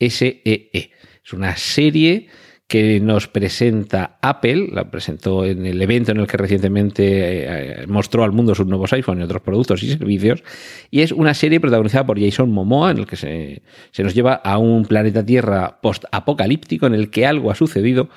S-E-E. 0.00 0.70
-E. 0.72 0.90
Es 1.24 1.32
una 1.32 1.56
serie 1.56 2.28
que 2.68 3.00
nos 3.00 3.28
presenta 3.28 4.18
Apple, 4.20 4.68
la 4.72 4.90
presentó 4.90 5.46
en 5.46 5.64
el 5.64 5.80
evento 5.80 6.12
en 6.12 6.18
el 6.18 6.26
que 6.26 6.36
recientemente 6.36 7.82
eh, 7.82 7.86
mostró 7.86 8.24
al 8.24 8.32
mundo 8.32 8.54
sus 8.54 8.66
nuevos 8.66 8.92
iPhone 8.92 9.20
y 9.20 9.22
otros 9.22 9.40
productos 9.40 9.82
y 9.82 9.90
servicios, 9.90 10.44
y 10.90 11.00
es 11.00 11.10
una 11.10 11.32
serie 11.32 11.60
protagonizada 11.60 12.04
por 12.04 12.20
Jason 12.20 12.50
Momoa, 12.52 12.90
en 12.90 12.98
el 12.98 13.06
que 13.06 13.16
se, 13.16 13.62
se 13.90 14.04
nos 14.04 14.14
lleva 14.14 14.34
a 14.34 14.58
un 14.58 14.84
planeta 14.84 15.24
Tierra 15.24 15.80
post-apocalíptico 15.80 16.86
en 16.86 16.94
el 16.94 17.10
que 17.10 17.26
algo 17.26 17.50
ha 17.50 17.54
sucedido 17.54 18.10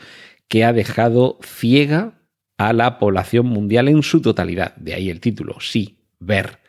que 0.50 0.66
ha 0.66 0.74
dejado 0.74 1.40
ciega 1.42 2.20
a 2.58 2.74
la 2.74 3.00
población 3.00 3.46
mundial 3.46 3.88
en 3.88 4.04
su 4.04 4.22
totalidad. 4.22 4.76
De 4.76 4.94
ahí 4.94 5.10
el 5.10 5.22
título, 5.22 5.56
sí, 5.62 5.98
ver. 6.20 6.61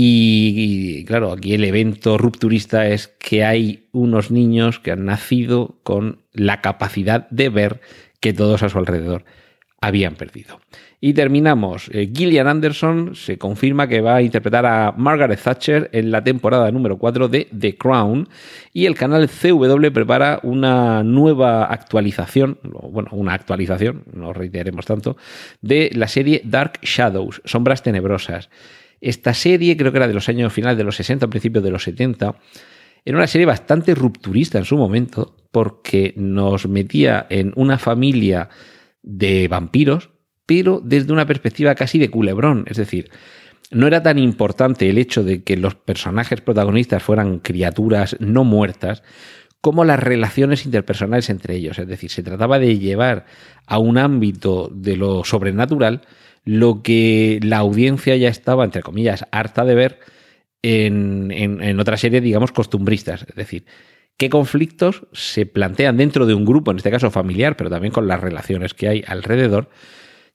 Y, 0.00 1.04
claro, 1.06 1.32
aquí 1.32 1.54
el 1.54 1.64
evento 1.64 2.18
rupturista 2.18 2.86
es 2.86 3.08
que 3.18 3.44
hay 3.44 3.88
unos 3.90 4.30
niños 4.30 4.78
que 4.78 4.92
han 4.92 5.06
nacido 5.06 5.80
con 5.82 6.20
la 6.32 6.60
capacidad 6.60 7.28
de 7.30 7.48
ver 7.48 7.80
que 8.20 8.32
todos 8.32 8.62
a 8.62 8.68
su 8.68 8.78
alrededor 8.78 9.24
habían 9.80 10.14
perdido. 10.14 10.60
Y 11.00 11.14
terminamos. 11.14 11.90
Eh, 11.92 12.12
Gillian 12.14 12.46
Anderson 12.46 13.16
se 13.16 13.38
confirma 13.38 13.88
que 13.88 14.00
va 14.00 14.14
a 14.14 14.22
interpretar 14.22 14.66
a 14.66 14.94
Margaret 14.96 15.42
Thatcher 15.42 15.90
en 15.92 16.12
la 16.12 16.22
temporada 16.22 16.70
número 16.70 16.96
4 16.96 17.26
de 17.26 17.48
The 17.58 17.76
Crown 17.76 18.28
y 18.72 18.86
el 18.86 18.94
canal 18.94 19.28
CW 19.28 19.90
prepara 19.92 20.38
una 20.44 21.02
nueva 21.02 21.64
actualización, 21.64 22.60
bueno, 22.62 23.08
una 23.10 23.34
actualización, 23.34 24.04
no 24.12 24.32
reiteremos 24.32 24.86
tanto, 24.86 25.16
de 25.60 25.90
la 25.92 26.06
serie 26.06 26.40
Dark 26.44 26.78
Shadows, 26.82 27.42
Sombras 27.44 27.82
Tenebrosas. 27.82 28.48
Esta 29.00 29.34
serie, 29.34 29.76
creo 29.76 29.92
que 29.92 29.98
era 29.98 30.08
de 30.08 30.14
los 30.14 30.28
años 30.28 30.52
finales 30.52 30.78
de 30.78 30.84
los 30.84 30.96
60, 30.96 31.28
principios 31.28 31.64
de 31.64 31.70
los 31.70 31.82
70, 31.82 32.36
era 33.04 33.16
una 33.16 33.26
serie 33.26 33.46
bastante 33.46 33.94
rupturista 33.94 34.58
en 34.58 34.64
su 34.64 34.76
momento, 34.76 35.36
porque 35.50 36.12
nos 36.16 36.68
metía 36.68 37.26
en 37.30 37.52
una 37.56 37.78
familia 37.78 38.48
de 39.02 39.48
vampiros, 39.48 40.10
pero 40.46 40.80
desde 40.84 41.12
una 41.12 41.26
perspectiva 41.26 41.74
casi 41.74 41.98
de 41.98 42.10
culebrón. 42.10 42.64
Es 42.66 42.76
decir, 42.76 43.10
no 43.70 43.86
era 43.86 44.02
tan 44.02 44.18
importante 44.18 44.88
el 44.88 44.98
hecho 44.98 45.22
de 45.22 45.42
que 45.42 45.56
los 45.56 45.74
personajes 45.74 46.40
protagonistas 46.40 47.02
fueran 47.02 47.38
criaturas 47.38 48.16
no 48.18 48.44
muertas, 48.44 49.02
como 49.60 49.84
las 49.84 50.00
relaciones 50.00 50.64
interpersonales 50.64 51.30
entre 51.30 51.56
ellos. 51.56 51.78
Es 51.78 51.88
decir, 51.88 52.10
se 52.10 52.22
trataba 52.22 52.58
de 52.58 52.78
llevar 52.78 53.26
a 53.66 53.78
un 53.78 53.98
ámbito 53.98 54.70
de 54.72 54.96
lo 54.96 55.24
sobrenatural 55.24 56.02
lo 56.44 56.82
que 56.82 57.40
la 57.42 57.58
audiencia 57.58 58.16
ya 58.16 58.28
estaba, 58.28 58.64
entre 58.64 58.82
comillas, 58.82 59.26
harta 59.30 59.64
de 59.64 59.74
ver 59.74 59.98
en, 60.62 61.30
en, 61.30 61.80
otra 61.80 61.96
serie, 61.96 62.20
digamos, 62.20 62.52
costumbristas. 62.52 63.24
Es 63.28 63.34
decir, 63.34 63.64
qué 64.16 64.28
conflictos 64.30 65.06
se 65.12 65.46
plantean 65.46 65.96
dentro 65.96 66.26
de 66.26 66.34
un 66.34 66.44
grupo, 66.44 66.70
en 66.70 66.78
este 66.78 66.90
caso 66.90 67.10
familiar, 67.10 67.56
pero 67.56 67.70
también 67.70 67.92
con 67.92 68.08
las 68.08 68.20
relaciones 68.20 68.74
que 68.74 68.88
hay 68.88 69.04
alrededor, 69.06 69.70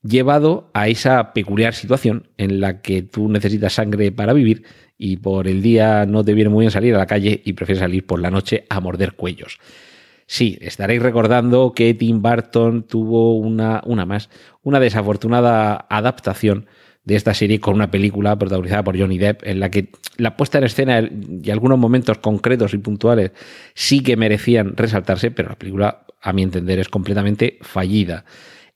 llevado 0.01 0.69
a 0.73 0.87
esa 0.87 1.33
peculiar 1.33 1.73
situación 1.73 2.29
en 2.37 2.59
la 2.59 2.81
que 2.81 3.01
tú 3.01 3.29
necesitas 3.29 3.73
sangre 3.73 4.11
para 4.11 4.33
vivir 4.33 4.63
y 4.97 5.17
por 5.17 5.47
el 5.47 5.61
día 5.61 6.05
no 6.05 6.23
te 6.23 6.33
viene 6.33 6.49
muy 6.49 6.63
bien 6.63 6.71
salir 6.71 6.93
a 6.95 6.99
la 6.99 7.07
calle 7.07 7.41
y 7.43 7.53
prefieres 7.53 7.79
salir 7.79 8.05
por 8.05 8.21
la 8.21 8.31
noche 8.31 8.65
a 8.69 8.79
morder 8.79 9.13
cuellos. 9.13 9.59
Sí, 10.25 10.57
estaréis 10.61 11.01
recordando 11.01 11.73
que 11.73 11.93
Tim 11.93 12.21
Burton 12.21 12.83
tuvo 12.83 13.35
una, 13.35 13.81
una 13.85 14.05
más, 14.05 14.29
una 14.61 14.79
desafortunada 14.79 15.85
adaptación 15.89 16.67
de 17.03 17.15
esta 17.15 17.33
serie 17.33 17.59
con 17.59 17.75
una 17.75 17.91
película 17.91 18.37
protagonizada 18.37 18.83
por 18.83 18.97
Johnny 18.97 19.17
Depp, 19.17 19.45
en 19.45 19.59
la 19.59 19.69
que 19.69 19.89
la 20.17 20.37
puesta 20.37 20.57
en 20.57 20.63
escena 20.63 21.01
y 21.01 21.51
algunos 21.51 21.77
momentos 21.77 22.19
concretos 22.19 22.73
y 22.73 22.77
puntuales 22.77 23.31
sí 23.73 24.01
que 24.01 24.15
merecían 24.15 24.77
resaltarse, 24.77 25.31
pero 25.31 25.49
la 25.49 25.59
película, 25.59 26.05
a 26.21 26.31
mi 26.31 26.43
entender, 26.43 26.79
es 26.79 26.87
completamente 26.87 27.57
fallida. 27.61 28.23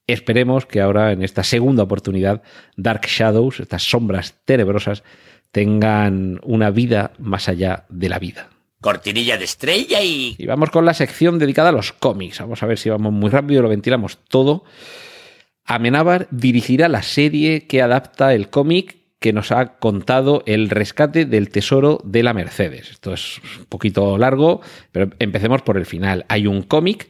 Esperemos 0.08 0.66
que 0.66 0.82
ahora, 0.82 1.12
en 1.12 1.24
esta 1.24 1.44
segunda 1.44 1.84
oportunidad, 1.84 2.42
Dark 2.76 3.06
Shadows, 3.08 3.60
estas 3.60 3.84
sombras 3.84 4.36
tenebrosas, 4.46 5.04
tengan 5.52 6.40
una 6.44 6.72
vida 6.72 7.12
más 7.20 7.48
allá 7.48 7.86
de 7.90 8.10
la 8.10 8.20
vida 8.20 8.50
cortinilla 8.82 9.38
de 9.38 9.46
estrella 9.46 10.02
y... 10.02 10.36
Y 10.38 10.46
vamos 10.46 10.70
con 10.70 10.86
la 10.86 10.94
sección 10.94 11.40
dedicada 11.40 11.70
a 11.70 11.74
los 11.74 11.94
cómics. 11.94 12.40
Vamos 12.40 12.62
a 12.64 12.66
ver 12.66 12.78
si 12.78 12.90
vamos 12.90 13.14
muy 13.14 13.30
rápido, 13.30 13.62
lo 13.62 13.70
ventilamos 13.70 14.20
todo. 14.28 14.64
Amenábar 15.66 16.28
dirigirá 16.32 16.88
la 16.88 17.02
serie 17.02 17.68
que 17.68 17.82
adapta 17.82 18.34
el 18.34 18.50
cómic 18.50 18.98
que 19.20 19.34
nos 19.34 19.52
ha 19.52 19.78
contado 19.80 20.44
el 20.46 20.70
rescate 20.70 21.26
del 21.26 21.50
tesoro 21.50 22.00
de 22.04 22.24
la 22.24 22.34
Mercedes. 22.34 22.92
Esto 22.92 23.14
es 23.14 23.42
un 23.60 23.66
poquito 23.66 24.18
largo, 24.18 24.62
pero 24.92 25.10
empecemos 25.20 25.64
por 25.64 25.78
el 25.78 25.86
final. 25.86 26.26
Hay 26.30 26.46
un 26.46 26.62
cómic 26.62 27.10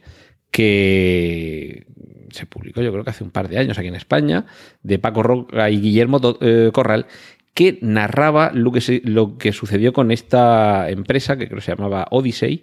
que 0.50 1.86
se 2.30 2.46
publicó 2.46 2.82
yo 2.82 2.92
creo 2.92 3.04
que 3.04 3.10
hace 3.10 3.24
un 3.24 3.30
par 3.30 3.48
de 3.48 3.58
años 3.58 3.78
aquí 3.78 3.88
en 3.88 3.94
España, 3.94 4.46
de 4.82 4.98
Paco 4.98 5.22
Roca 5.22 5.70
y 5.70 5.80
Guillermo 5.80 6.20
eh, 6.40 6.70
Corral, 6.72 7.06
que 7.58 7.76
narraba 7.82 8.52
lo 8.54 8.70
que, 8.70 9.02
lo 9.02 9.36
que 9.36 9.50
sucedió 9.50 9.92
con 9.92 10.12
esta 10.12 10.88
empresa, 10.90 11.36
que 11.36 11.46
creo 11.46 11.56
que 11.56 11.64
se 11.64 11.74
llamaba 11.74 12.06
Odyssey, 12.12 12.62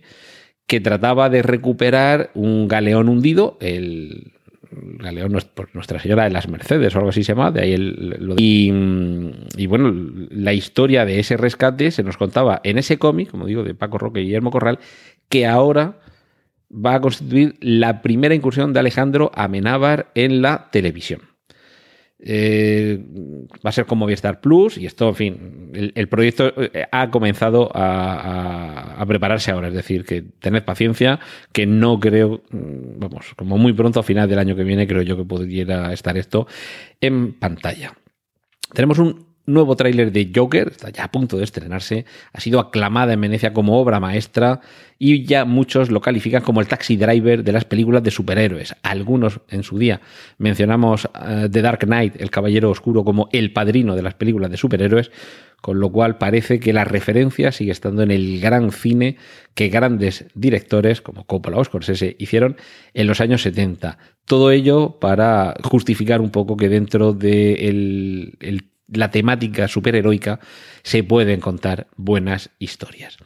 que 0.68 0.80
trataba 0.80 1.30
de 1.30 1.42
recuperar 1.42 2.32
un 2.34 2.70
galeón 2.70 3.10
hundido, 3.10 3.58
el 3.60 4.32
galeón 4.72 5.34
Nuestra 5.74 6.00
Señora 6.00 6.24
de 6.24 6.30
las 6.30 6.48
Mercedes 6.48 6.96
o 6.96 7.00
algo 7.00 7.10
así 7.10 7.26
se 7.26 7.34
llama, 7.34 7.52
de 7.52 7.62
ahí 7.62 7.74
el, 7.74 8.36
y, 8.38 8.72
y, 9.58 9.68
bueno, 9.68 9.94
la 10.30 10.54
historia 10.54 11.04
de 11.04 11.20
ese 11.20 11.36
rescate 11.36 11.92
se 11.92 12.02
nos 12.02 12.16
contaba 12.16 12.62
en 12.64 12.78
ese 12.78 12.98
cómic, 12.98 13.30
como 13.32 13.48
digo, 13.48 13.64
de 13.64 13.76
Paco 13.76 13.98
Roque 13.98 14.22
y 14.22 14.24
Guillermo 14.24 14.50
Corral, 14.50 14.80
que 15.28 15.46
ahora 15.46 16.00
va 16.72 16.96
a 16.96 17.02
constituir 17.02 17.58
la 17.60 18.02
primera 18.02 18.34
incursión 18.34 18.72
de 18.72 18.80
Alejandro 18.80 19.30
Amenábar 19.36 20.10
en 20.16 20.42
la 20.42 20.70
televisión. 20.72 21.35
Eh, 22.28 23.00
va 23.64 23.70
a 23.70 23.72
ser 23.72 23.86
como 23.86 24.06
Movistar 24.06 24.42
Plus 24.42 24.80
y 24.80 24.88
esto, 24.88 25.10
en 25.10 25.16
fin, 25.16 25.72
el, 25.94 26.08
proyecto 26.08 26.52
eh, 26.58 26.88
ha 26.92 27.12
comenzado 27.12 27.70
a, 27.72 29.04
prepararse 29.08 29.52
ahora, 29.52 29.68
es 29.68 29.76
decir, 29.76 30.06
que 30.06 30.24
tened 30.24 30.64
paciencia, 30.64 31.20
que 31.52 31.68
no 31.68 32.00
creo, 32.00 32.42
mm, 32.50 32.98
vamos, 32.98 33.36
como 33.36 33.60
muy 33.60 33.74
pronto 33.74 34.00
a 34.00 34.04
final 34.04 34.28
del 34.28 34.40
año 34.40 34.56
que 34.56 34.64
viene, 34.64 34.88
creo 34.88 35.04
yo 35.04 35.16
que 35.16 35.24
pudiera 35.24 35.94
estar 35.94 36.18
esto 36.18 36.48
en 37.00 37.34
pantalla. 37.34 37.94
Tenemos 38.74 38.98
un 38.98 39.25
nuevo 39.46 39.76
tráiler 39.76 40.12
de 40.12 40.32
Joker, 40.34 40.70
está 40.70 40.90
ya 40.90 41.06
a 41.06 41.12
punto 41.12 41.38
de 41.38 41.44
estrenarse, 41.44 42.06
ha 42.34 42.40
sido 42.40 42.60
aclamada 42.60 43.14
en 43.14 43.22
Venecia 43.22 43.54
como 43.54 43.80
obra 43.80 44.00
maestra 44.00 44.62
y 44.98 45.24
ya 45.26 45.46
muchos 45.46 45.92
lo 45.92 46.02
califican 46.02 46.42
como 46.42 46.62
el 46.62 46.68
taxi 46.68 46.96
driver 46.98 47.44
de 47.44 47.52
las 47.52 47.66
películas 47.66 48.04
de 48.04 48.12
superhéroes. 48.12 48.76
Algunos 48.82 49.42
en 49.50 49.64
su 49.64 49.78
día 49.78 50.02
mencionamos 50.38 51.06
uh, 51.06 51.50
The 51.50 51.62
Dark 51.62 51.80
Knight, 51.80 52.20
el 52.20 52.32
Caballero 52.32 52.72
Oscuro, 52.72 53.04
como 53.04 53.30
el 53.32 53.52
padrino 53.52 53.96
de 53.96 54.02
las 54.02 54.16
películas 54.16 54.50
de 54.50 54.58
superhéroes, 54.58 55.12
con 55.62 55.80
lo 55.80 55.92
cual 55.92 56.18
parece 56.18 56.60
que 56.60 56.74
la 56.74 56.86
referencia 56.86 57.52
sigue 57.52 57.72
estando 57.72 58.04
en 58.04 58.12
el 58.12 58.40
gran 58.40 58.72
cine 58.72 59.18
que 59.54 59.70
grandes 59.70 60.26
directores 60.36 61.02
como 61.02 61.26
Coppola 61.26 61.58
o 61.58 61.64
Scorsese 61.64 62.16
hicieron 62.20 62.58
en 62.94 63.08
los 63.08 63.20
años 63.20 63.42
70. 63.42 63.98
Todo 64.26 64.52
ello 64.52 64.98
para 65.00 65.56
justificar 65.64 66.22
un 66.22 66.30
poco 66.30 66.56
que 66.56 66.70
dentro 66.70 67.14
de 67.14 67.68
el 67.68 68.66
la 68.88 69.12
temática 69.12 69.68
superheroica, 69.68 70.40
se 70.84 71.04
pueden 71.04 71.40
contar 71.40 71.88
buenas 71.96 72.52
historias. 72.60 73.18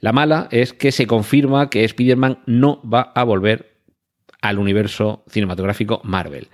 La 0.00 0.12
mala 0.12 0.48
es 0.50 0.72
que 0.72 0.92
se 0.92 1.06
confirma 1.06 1.70
que 1.70 1.84
Spider-Man 1.84 2.40
no 2.46 2.80
va 2.88 3.12
a 3.14 3.24
volver 3.24 3.78
al 4.40 4.58
universo 4.58 5.24
cinematográfico 5.28 6.00
Marvel. 6.04 6.48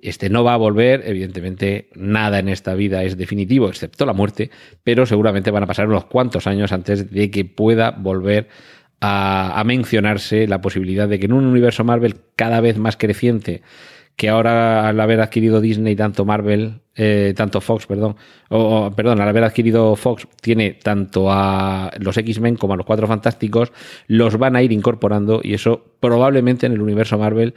Este 0.00 0.28
no 0.28 0.44
va 0.44 0.54
a 0.54 0.58
volver, 0.58 1.02
evidentemente 1.06 1.88
nada 1.94 2.38
en 2.38 2.48
esta 2.48 2.74
vida 2.74 3.02
es 3.02 3.16
definitivo, 3.16 3.68
excepto 3.68 4.06
la 4.06 4.12
muerte, 4.12 4.50
pero 4.84 5.06
seguramente 5.06 5.50
van 5.50 5.64
a 5.64 5.66
pasar 5.66 5.88
unos 5.88 6.04
cuantos 6.04 6.46
años 6.46 6.70
antes 6.70 7.10
de 7.10 7.30
que 7.30 7.44
pueda 7.44 7.90
volver 7.90 8.48
a, 9.00 9.58
a 9.58 9.64
mencionarse 9.64 10.46
la 10.46 10.60
posibilidad 10.60 11.08
de 11.08 11.18
que 11.18 11.26
en 11.26 11.32
un 11.32 11.46
universo 11.46 11.82
Marvel 11.82 12.16
cada 12.36 12.60
vez 12.60 12.78
más 12.78 12.96
creciente, 12.96 13.62
que 14.14 14.28
ahora 14.28 14.88
al 14.88 15.00
haber 15.00 15.20
adquirido 15.20 15.60
Disney 15.60 15.96
tanto 15.96 16.24
Marvel 16.24 16.82
eh, 16.96 17.34
tanto 17.36 17.60
Fox, 17.60 17.86
perdón, 17.86 18.16
o, 18.48 18.90
perdón, 18.90 19.20
al 19.20 19.28
haber 19.28 19.44
adquirido 19.44 19.94
Fox, 19.96 20.26
tiene 20.40 20.72
tanto 20.72 21.30
a 21.30 21.90
los 21.98 22.16
X-Men 22.16 22.56
como 22.56 22.74
a 22.74 22.76
los 22.76 22.86
Cuatro 22.86 23.06
Fantásticos, 23.06 23.72
los 24.06 24.38
van 24.38 24.56
a 24.56 24.62
ir 24.62 24.72
incorporando 24.72 25.40
y 25.42 25.54
eso 25.54 25.84
probablemente 26.00 26.66
en 26.66 26.72
el 26.72 26.80
universo 26.80 27.18
Marvel 27.18 27.54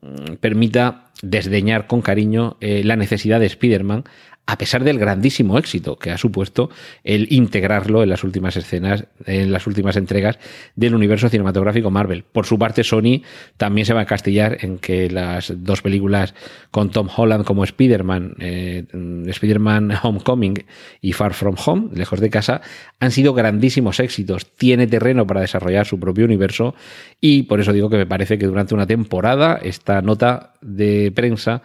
mm, 0.00 0.34
permita 0.40 1.10
desdeñar 1.22 1.86
con 1.86 2.00
cariño 2.00 2.56
eh, 2.60 2.82
la 2.84 2.96
necesidad 2.96 3.40
de 3.40 3.46
Spider-Man 3.46 4.04
a 4.48 4.56
pesar 4.56 4.82
del 4.82 4.98
grandísimo 4.98 5.58
éxito 5.58 5.98
que 5.98 6.10
ha 6.10 6.16
supuesto 6.16 6.70
el 7.04 7.30
integrarlo 7.30 8.02
en 8.02 8.08
las 8.08 8.24
últimas 8.24 8.56
escenas, 8.56 9.04
en 9.26 9.52
las 9.52 9.66
últimas 9.66 9.96
entregas 9.96 10.38
del 10.74 10.94
universo 10.94 11.28
cinematográfico 11.28 11.90
Marvel. 11.90 12.24
Por 12.24 12.46
su 12.46 12.58
parte, 12.58 12.82
Sony 12.82 13.20
también 13.58 13.84
se 13.84 13.92
va 13.92 14.00
a 14.00 14.06
castillar 14.06 14.56
en 14.62 14.78
que 14.78 15.10
las 15.10 15.52
dos 15.54 15.82
películas 15.82 16.34
con 16.70 16.90
Tom 16.90 17.10
Holland 17.14 17.44
como 17.44 17.62
Spider-Man, 17.62 18.36
eh, 18.38 18.77
Spider-Man 19.26 19.92
Homecoming 20.02 20.64
y 21.00 21.12
Far 21.12 21.34
From 21.34 21.56
Home, 21.64 21.90
lejos 21.94 22.20
de 22.20 22.30
casa, 22.30 22.60
han 23.00 23.10
sido 23.10 23.34
grandísimos 23.34 24.00
éxitos. 24.00 24.46
Tiene 24.54 24.86
terreno 24.86 25.26
para 25.26 25.40
desarrollar 25.40 25.86
su 25.86 25.98
propio 25.98 26.24
universo 26.24 26.74
y 27.20 27.44
por 27.44 27.60
eso 27.60 27.72
digo 27.72 27.90
que 27.90 27.96
me 27.96 28.06
parece 28.06 28.38
que 28.38 28.46
durante 28.46 28.74
una 28.74 28.86
temporada 28.86 29.58
esta 29.62 30.02
nota 30.02 30.54
de 30.60 31.12
prensa 31.14 31.62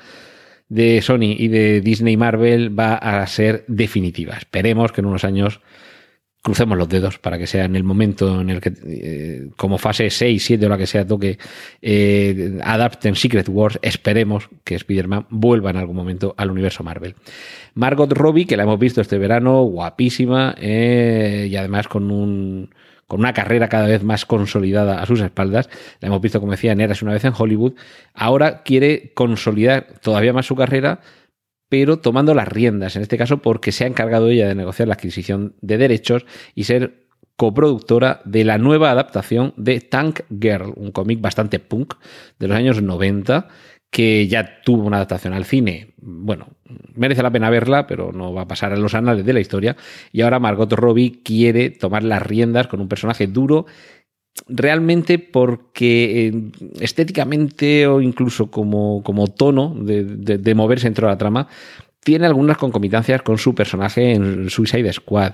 de 0.70 1.02
Sony 1.02 1.36
y 1.38 1.50
de 1.50 1.82
Disney 1.82 2.18
Marvel 2.18 2.78
va 2.78 2.96
a 2.96 3.26
ser 3.28 3.64
definitiva. 3.68 4.36
Esperemos 4.36 4.92
que 4.92 5.02
en 5.02 5.06
unos 5.06 5.24
años 5.24 5.62
crucemos 6.44 6.78
los 6.78 6.90
dedos 6.90 7.18
para 7.20 7.38
que 7.38 7.48
sea 7.48 7.64
en 7.64 7.76
el 7.78 7.84
momento 7.86 8.42
en 8.42 8.50
el 8.50 8.60
que, 8.60 8.74
eh, 8.86 9.48
como 9.56 9.78
fase 9.78 10.10
6, 10.10 10.44
7 10.44 10.66
o 10.66 10.70
la 10.70 10.78
que 10.78 10.86
sea, 10.86 11.08
toque, 11.08 11.40
eh, 11.82 12.60
adapten 12.62 13.16
Secret 13.16 13.48
Wars. 13.50 13.80
Esperemos 13.82 14.50
que 14.66 14.76
Spider-Man 14.76 15.28
vuelva 15.30 15.70
en 15.70 15.78
algún 15.78 15.96
momento 15.96 16.36
al 16.38 16.52
universo 16.52 16.84
Marvel. 16.84 17.16
Margot 17.76 18.12
Robbie, 18.12 18.46
que 18.46 18.58
la 18.58 18.64
hemos 18.64 18.78
visto 18.78 19.00
este 19.00 19.18
verano, 19.18 19.64
guapísima 19.64 20.54
eh, 20.60 21.48
y 21.50 21.56
además 21.56 21.88
con 21.88 22.12
un 22.12 22.70
con 23.08 23.20
una 23.20 23.34
carrera 23.34 23.70
cada 23.70 23.86
vez 23.86 24.02
más 24.02 24.26
consolidada 24.26 25.02
a 25.02 25.06
sus 25.06 25.22
espaldas. 25.22 25.70
La 26.00 26.08
hemos 26.08 26.22
visto, 26.22 26.40
como 26.40 26.54
decía, 26.54 26.72
en 26.72 26.82
Eras 26.82 27.04
una 27.04 27.14
vez 27.14 27.24
en 27.26 27.34
Hollywood. 27.38 27.74
Ahora 28.14 28.64
quiere 28.64 29.12
consolidar 29.14 29.86
todavía 30.02 30.34
más 30.34 30.48
su 30.48 30.56
carrera, 30.56 31.00
pero 31.74 31.98
tomando 31.98 32.36
las 32.36 32.48
riendas, 32.48 32.96
en 32.96 33.02
este 33.02 33.18
caso 33.18 33.40
porque 33.40 33.72
se 33.72 33.84
ha 33.84 33.88
encargado 33.88 34.30
ella 34.30 34.48
de 34.48 34.54
negociar 34.54 34.88
la 34.88 34.94
adquisición 34.94 35.56
de 35.62 35.80
derechos 35.80 36.24
y 36.54 36.66
ser 36.66 37.08
coproductora 37.36 38.22
de 38.26 38.44
la 38.44 38.60
nueva 38.60 38.92
adaptación 38.92 39.56
de 39.58 39.82
Tank 39.82 40.20
Girl, 40.30 40.72
un 40.76 40.92
cómic 40.92 41.20
bastante 41.20 41.58
punk 41.58 41.96
de 42.38 42.48
los 42.48 42.56
años 42.56 42.80
90 42.80 43.48
que 43.90 44.28
ya 44.28 44.62
tuvo 44.62 44.84
una 44.84 44.98
adaptación 44.98 45.34
al 45.34 45.46
cine. 45.46 45.96
Bueno, 45.98 46.50
merece 46.94 47.24
la 47.24 47.32
pena 47.32 47.50
verla, 47.50 47.88
pero 47.88 48.12
no 48.12 48.36
va 48.36 48.44
a 48.44 48.48
pasar 48.48 48.72
a 48.72 48.78
los 48.78 48.94
anales 48.94 49.26
de 49.26 49.34
la 49.34 49.40
historia. 49.40 49.76
Y 50.12 50.22
ahora 50.22 50.40
Margot 50.40 50.72
Robbie 50.74 51.24
quiere 51.24 51.72
tomar 51.72 52.04
las 52.04 52.22
riendas 52.22 52.68
con 52.68 52.82
un 52.82 52.88
personaje 52.88 53.26
duro, 53.26 53.66
realmente 54.48 55.20
porque 55.20 56.28
eh, 56.28 56.34
estéticamente 56.80 57.88
o 57.88 58.02
incluso 58.02 58.50
como, 58.50 59.04
como 59.04 59.28
tono 59.28 59.76
de, 59.76 60.04
de 60.04 60.56
moverse 60.56 60.88
dentro 60.88 61.08
de 61.08 61.14
la 61.14 61.18
trama, 61.18 61.48
tiene 62.04 62.26
algunas 62.26 62.58
concomitancias 62.58 63.22
con 63.22 63.38
su 63.38 63.56
personaje 63.56 64.14
en 64.14 64.50
Suicide 64.50 64.92
Squad 64.92 65.34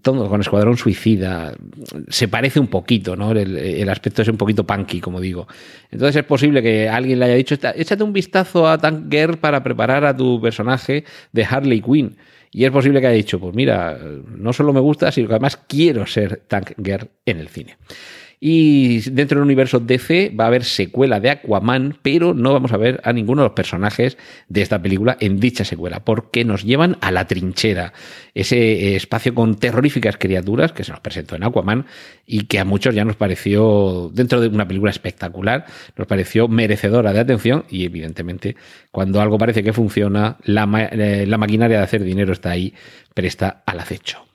todo, 0.00 0.28
con 0.28 0.40
Escuadrón 0.40 0.76
Suicida. 0.76 1.52
Se 2.08 2.28
parece 2.28 2.60
un 2.60 2.68
poquito, 2.68 3.16
¿no? 3.16 3.32
El, 3.32 3.88
aspecto 3.88 4.22
es 4.22 4.28
un 4.28 4.36
poquito 4.36 4.64
punky, 4.66 5.00
como 5.00 5.20
digo. 5.20 5.46
Entonces 5.90 6.16
es 6.16 6.24
posible 6.24 6.62
que 6.62 6.88
alguien 6.88 7.18
le 7.18 7.26
haya 7.26 7.34
dicho, 7.34 7.54
échate 7.54 8.02
un 8.02 8.12
vistazo 8.12 8.68
a 8.68 8.78
Tank 8.78 9.10
Girl 9.10 9.36
para 9.38 9.62
preparar 9.62 10.04
a 10.04 10.16
tu 10.16 10.40
personaje 10.40 11.04
de 11.32 11.44
Harley 11.44 11.82
Quinn. 11.82 12.16
Y 12.50 12.64
es 12.64 12.70
posible 12.70 13.00
que 13.00 13.06
haya 13.08 13.16
dicho, 13.16 13.38
pues 13.38 13.54
mira, 13.54 13.98
no 14.28 14.52
solo 14.52 14.72
me 14.72 14.80
gusta, 14.80 15.12
sino 15.12 15.28
que 15.28 15.34
además 15.34 15.56
quiero 15.68 16.06
ser 16.06 16.42
Tank 16.46 16.72
Girl 16.82 17.08
en 17.24 17.38
el 17.38 17.48
cine. 17.48 17.76
Y 18.38 19.00
dentro 19.10 19.38
del 19.38 19.46
universo 19.46 19.80
DC 19.80 20.32
va 20.38 20.44
a 20.44 20.46
haber 20.48 20.64
secuela 20.64 21.20
de 21.20 21.30
Aquaman, 21.30 21.98
pero 22.02 22.34
no 22.34 22.52
vamos 22.52 22.72
a 22.72 22.76
ver 22.76 23.00
a 23.04 23.12
ninguno 23.12 23.42
de 23.42 23.48
los 23.48 23.54
personajes 23.54 24.18
de 24.48 24.62
esta 24.62 24.80
película 24.82 25.16
en 25.20 25.40
dicha 25.40 25.64
secuela, 25.64 26.04
porque 26.04 26.44
nos 26.44 26.64
llevan 26.64 26.98
a 27.00 27.10
la 27.10 27.26
trinchera, 27.26 27.94
ese 28.34 28.94
espacio 28.94 29.34
con 29.34 29.56
terroríficas 29.56 30.18
criaturas 30.18 30.72
que 30.72 30.84
se 30.84 30.92
nos 30.92 31.00
presentó 31.00 31.34
en 31.36 31.44
Aquaman 31.44 31.86
y 32.26 32.44
que 32.44 32.58
a 32.58 32.64
muchos 32.64 32.94
ya 32.94 33.04
nos 33.04 33.16
pareció, 33.16 34.10
dentro 34.12 34.40
de 34.40 34.48
una 34.48 34.68
película 34.68 34.90
espectacular, 34.90 35.64
nos 35.96 36.06
pareció 36.06 36.46
merecedora 36.46 37.12
de 37.12 37.20
atención 37.20 37.64
y 37.70 37.84
evidentemente 37.84 38.56
cuando 38.90 39.20
algo 39.20 39.38
parece 39.38 39.62
que 39.62 39.72
funciona, 39.72 40.36
la, 40.44 40.88
eh, 40.92 41.24
la 41.26 41.38
maquinaria 41.38 41.78
de 41.78 41.84
hacer 41.84 42.02
dinero 42.02 42.32
está 42.32 42.50
ahí, 42.50 42.74
presta 43.14 43.62
al 43.64 43.80
acecho. 43.80 44.26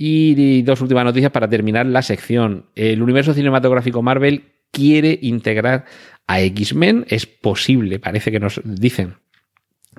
Y 0.00 0.62
dos 0.62 0.80
últimas 0.80 1.04
noticias 1.04 1.32
para 1.32 1.48
terminar 1.48 1.84
la 1.84 2.02
sección. 2.02 2.66
El 2.76 3.02
universo 3.02 3.34
cinematográfico 3.34 4.00
Marvel 4.00 4.44
quiere 4.70 5.18
integrar 5.22 5.86
a 6.28 6.40
X-Men. 6.40 7.04
Es 7.08 7.26
posible, 7.26 7.98
parece 7.98 8.30
que 8.30 8.38
nos 8.38 8.60
dicen 8.62 9.16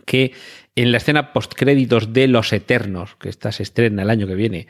que 0.06 0.32
en 0.78 0.94
la 0.94 1.00
escena 1.00 1.34
postcréditos 1.34 2.14
de 2.14 2.30
Los 2.30 2.54
Eternos, 2.54 3.18
que 3.20 3.28
esta 3.28 3.52
se 3.52 3.64
estrena 3.64 4.04
el 4.04 4.10
año 4.10 4.26
que 4.26 4.36
viene, 4.36 4.68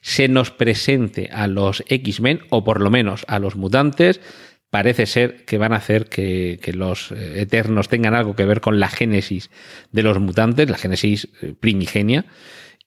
se 0.00 0.26
nos 0.26 0.50
presente 0.50 1.30
a 1.32 1.46
los 1.46 1.84
X-Men, 1.86 2.40
o 2.50 2.64
por 2.64 2.80
lo 2.80 2.90
menos 2.90 3.24
a 3.28 3.38
los 3.38 3.54
mutantes. 3.54 4.20
Parece 4.68 5.06
ser 5.06 5.44
que 5.44 5.58
van 5.58 5.74
a 5.74 5.76
hacer 5.76 6.08
que, 6.08 6.58
que, 6.60 6.72
los 6.72 7.12
eh, 7.12 7.42
Eternos 7.42 7.88
tengan 7.88 8.14
algo 8.14 8.34
que 8.34 8.46
ver 8.46 8.60
con 8.60 8.80
la 8.80 8.88
génesis 8.88 9.48
de 9.92 10.02
los 10.02 10.18
mutantes, 10.18 10.68
la 10.68 10.78
génesis 10.78 11.28
eh, 11.40 11.54
primigenia. 11.60 12.24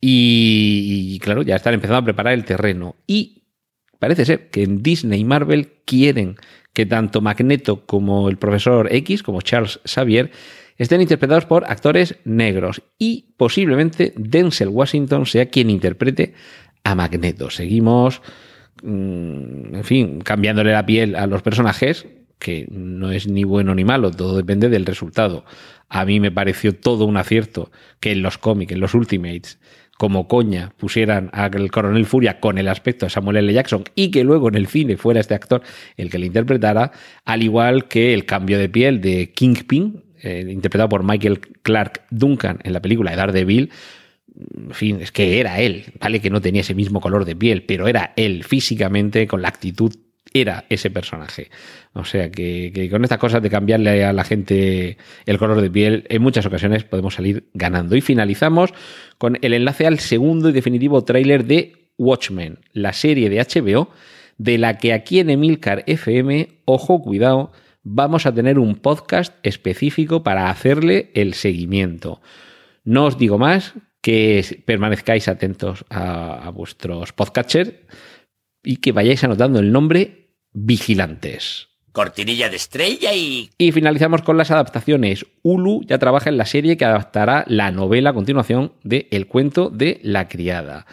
Y, 0.08 1.18
claro, 1.20 1.41
ya 1.41 1.56
están 1.56 1.74
empezando 1.74 1.98
a 1.98 2.04
preparar 2.04 2.34
el 2.34 2.46
terreno. 2.46 2.96
Y 3.08 3.46
parece 3.98 4.24
ser 4.24 4.52
que 4.52 4.62
en 4.62 4.84
Disney 4.84 5.22
y 5.22 5.24
Marvel 5.24 5.82
quieren 5.84 6.36
que 6.74 6.86
tanto 6.86 7.22
Magneto 7.22 7.88
como 7.88 8.30
el 8.30 8.38
profesor 8.38 8.88
X, 8.91 9.24
como 9.24 9.41
Charles 9.41 9.80
Xavier, 9.84 10.30
estén 10.78 11.02
interpretados 11.02 11.48
por 11.48 11.65
actores 11.65 12.18
negros. 12.24 12.84
Y 13.00 13.34
posiblemente 13.36 14.13
Denzel 14.15 14.68
Washington 14.68 15.26
sea 15.26 15.48
quien 15.48 15.72
interprete 15.72 16.36
a 16.84 16.94
Magneto. 16.94 17.50
Seguimos, 17.50 18.22
mm, 18.84 19.74
en 19.74 19.84
fin, 19.84 20.22
cambiándole 20.22 20.72
la 20.72 20.86
piel 20.86 21.15
a 21.15 21.26
los 21.26 21.41
personajes, 21.41 22.06
que 22.38 22.68
no 22.70 23.12
es 23.12 23.28
ni 23.28 23.44
bueno 23.44 23.74
ni 23.74 23.86
malo, 23.86 24.12
todo 24.12 24.38
depende 24.38 24.70
del 24.70 24.86
resultado. 24.86 25.46
A 25.89 26.06
mí 26.06 26.20
me 26.20 26.32
pareció 26.32 26.76
todo 26.76 27.06
un 27.06 27.18
acierto 27.18 27.72
que 28.00 28.12
en 28.12 28.22
los 28.22 28.38
cómics, 28.38 28.74
en 28.74 28.82
los 28.82 28.94
Ultimates, 28.94 29.60
como 29.98 30.28
coña 30.28 30.74
pusieran 30.78 31.30
al 31.34 31.72
coronel 31.72 32.06
Furia 32.06 32.40
con 32.40 32.58
el 32.58 32.68
aspecto 32.68 33.06
de 33.06 33.10
Samuel 33.10 33.38
L. 33.38 33.54
Jackson 33.54 33.84
y 33.96 34.12
que 34.12 34.24
luego 34.24 34.50
en 34.50 34.56
el 34.56 34.68
cine 34.68 34.98
fuera 34.98 35.20
este 35.20 35.36
actor 35.36 35.62
el 35.98 36.10
que 36.10 36.20
le 36.20 36.26
interpretara, 36.28 36.92
al 37.24 37.44
igual 37.44 37.88
que 37.88 38.14
el 38.14 38.26
cambio 38.26 38.60
de 38.60 38.70
piel 38.70 39.02
de 39.02 39.32
Kingpin, 39.32 40.04
eh, 40.22 40.46
interpretado 40.50 40.90
por 40.90 41.04
Michael 41.04 41.40
Clark 41.62 42.02
Duncan 42.10 42.60
en 42.64 42.74
la 42.74 42.82
película 42.82 43.12
de 43.12 43.18
Daredevil, 43.18 43.72
en 44.38 44.74
fin, 44.74 44.98
es 45.02 45.12
que 45.12 45.40
era 45.40 45.62
él, 45.62 45.86
vale 46.00 46.20
que 46.20 46.30
no 46.30 46.42
tenía 46.42 46.62
ese 46.62 46.76
mismo 46.76 47.00
color 47.00 47.24
de 47.24 47.36
piel, 47.36 47.64
pero 47.64 47.88
era 47.88 48.14
él 48.18 48.44
físicamente, 48.44 49.28
con 49.28 49.42
la 49.42 49.48
actitud 49.48 49.96
era 50.36 50.65
ese 50.69 50.91
personaje. 50.91 51.50
O 51.93 52.04
sea 52.04 52.30
que, 52.30 52.89
con 52.91 53.04
estas 53.04 53.19
cosas 53.19 53.41
de 53.41 53.50
cambiarle 53.50 54.04
a 54.04 54.12
la 54.12 54.26
gente 54.26 54.98
el 55.26 55.38
color 55.38 55.62
de 55.62 55.71
piel, 55.71 56.06
en 56.10 56.21
muchas 56.21 56.45
ocasiones 56.45 56.84
podemos 56.84 57.15
salir 57.15 57.50
ganando. 57.54 57.95
Y 57.95 58.02
finalizamos 58.02 58.74
con 59.17 59.38
el 59.41 59.54
enlace 59.54 59.88
al 59.88 60.00
segundo 60.00 60.50
y 60.50 60.52
definitivo 60.52 61.04
tráiler 61.06 61.45
de 61.45 61.89
Watchmen, 61.98 62.60
la 62.74 62.91
serie 62.91 63.30
de 63.30 63.39
HBO, 63.39 63.89
de 64.38 64.58
la 64.58 64.78
que 64.78 64.91
aquí 64.91 65.19
en 65.19 65.30
Emilcar 65.30 65.86
FM, 65.88 66.60
ojo, 66.65 67.02
cuidado, 67.02 67.54
vamos 67.84 68.26
a 68.26 68.34
tener 68.34 68.60
un 68.60 68.76
podcast 68.76 69.34
específico 69.43 70.21
para 70.21 70.50
hacerle 70.50 71.12
el 71.13 71.34
seguimiento. 71.34 72.21
No 72.84 73.06
os 73.06 73.17
digo 73.17 73.38
más, 73.38 73.74
que 74.02 74.63
permanezcáis 74.65 75.30
atentos 75.30 75.86
a, 75.89 76.45
a 76.45 76.50
vuestros 76.50 77.13
podcatchers 77.13 77.71
y 78.65 78.78
que 78.78 78.91
vayáis 78.91 79.24
anotando 79.24 79.60
el 79.60 79.71
nombre 79.71 80.25
Vigilantes. 80.56 81.68
Cortinilla 81.91 82.50
de 82.50 82.56
estrella 82.56 83.13
y... 83.13 83.50
Y 83.58 83.72
finalizamos 83.72 84.22
con 84.22 84.38
las 84.38 84.52
adaptaciones. 84.52 85.26
Hulu 85.44 85.84
ya 85.86 86.00
trabaja 86.00 86.30
en 86.30 86.38
la 86.38 86.46
serie 86.46 86.78
que 86.78 86.86
adaptará 86.86 87.46
la 87.48 87.72
novela 87.72 88.10
a 88.10 88.13
continuación 88.13 88.74
de 88.84 89.08
El 89.12 89.28
cuento 89.28 89.70
de 89.70 90.00
la 90.02 90.28
criada. 90.28 90.88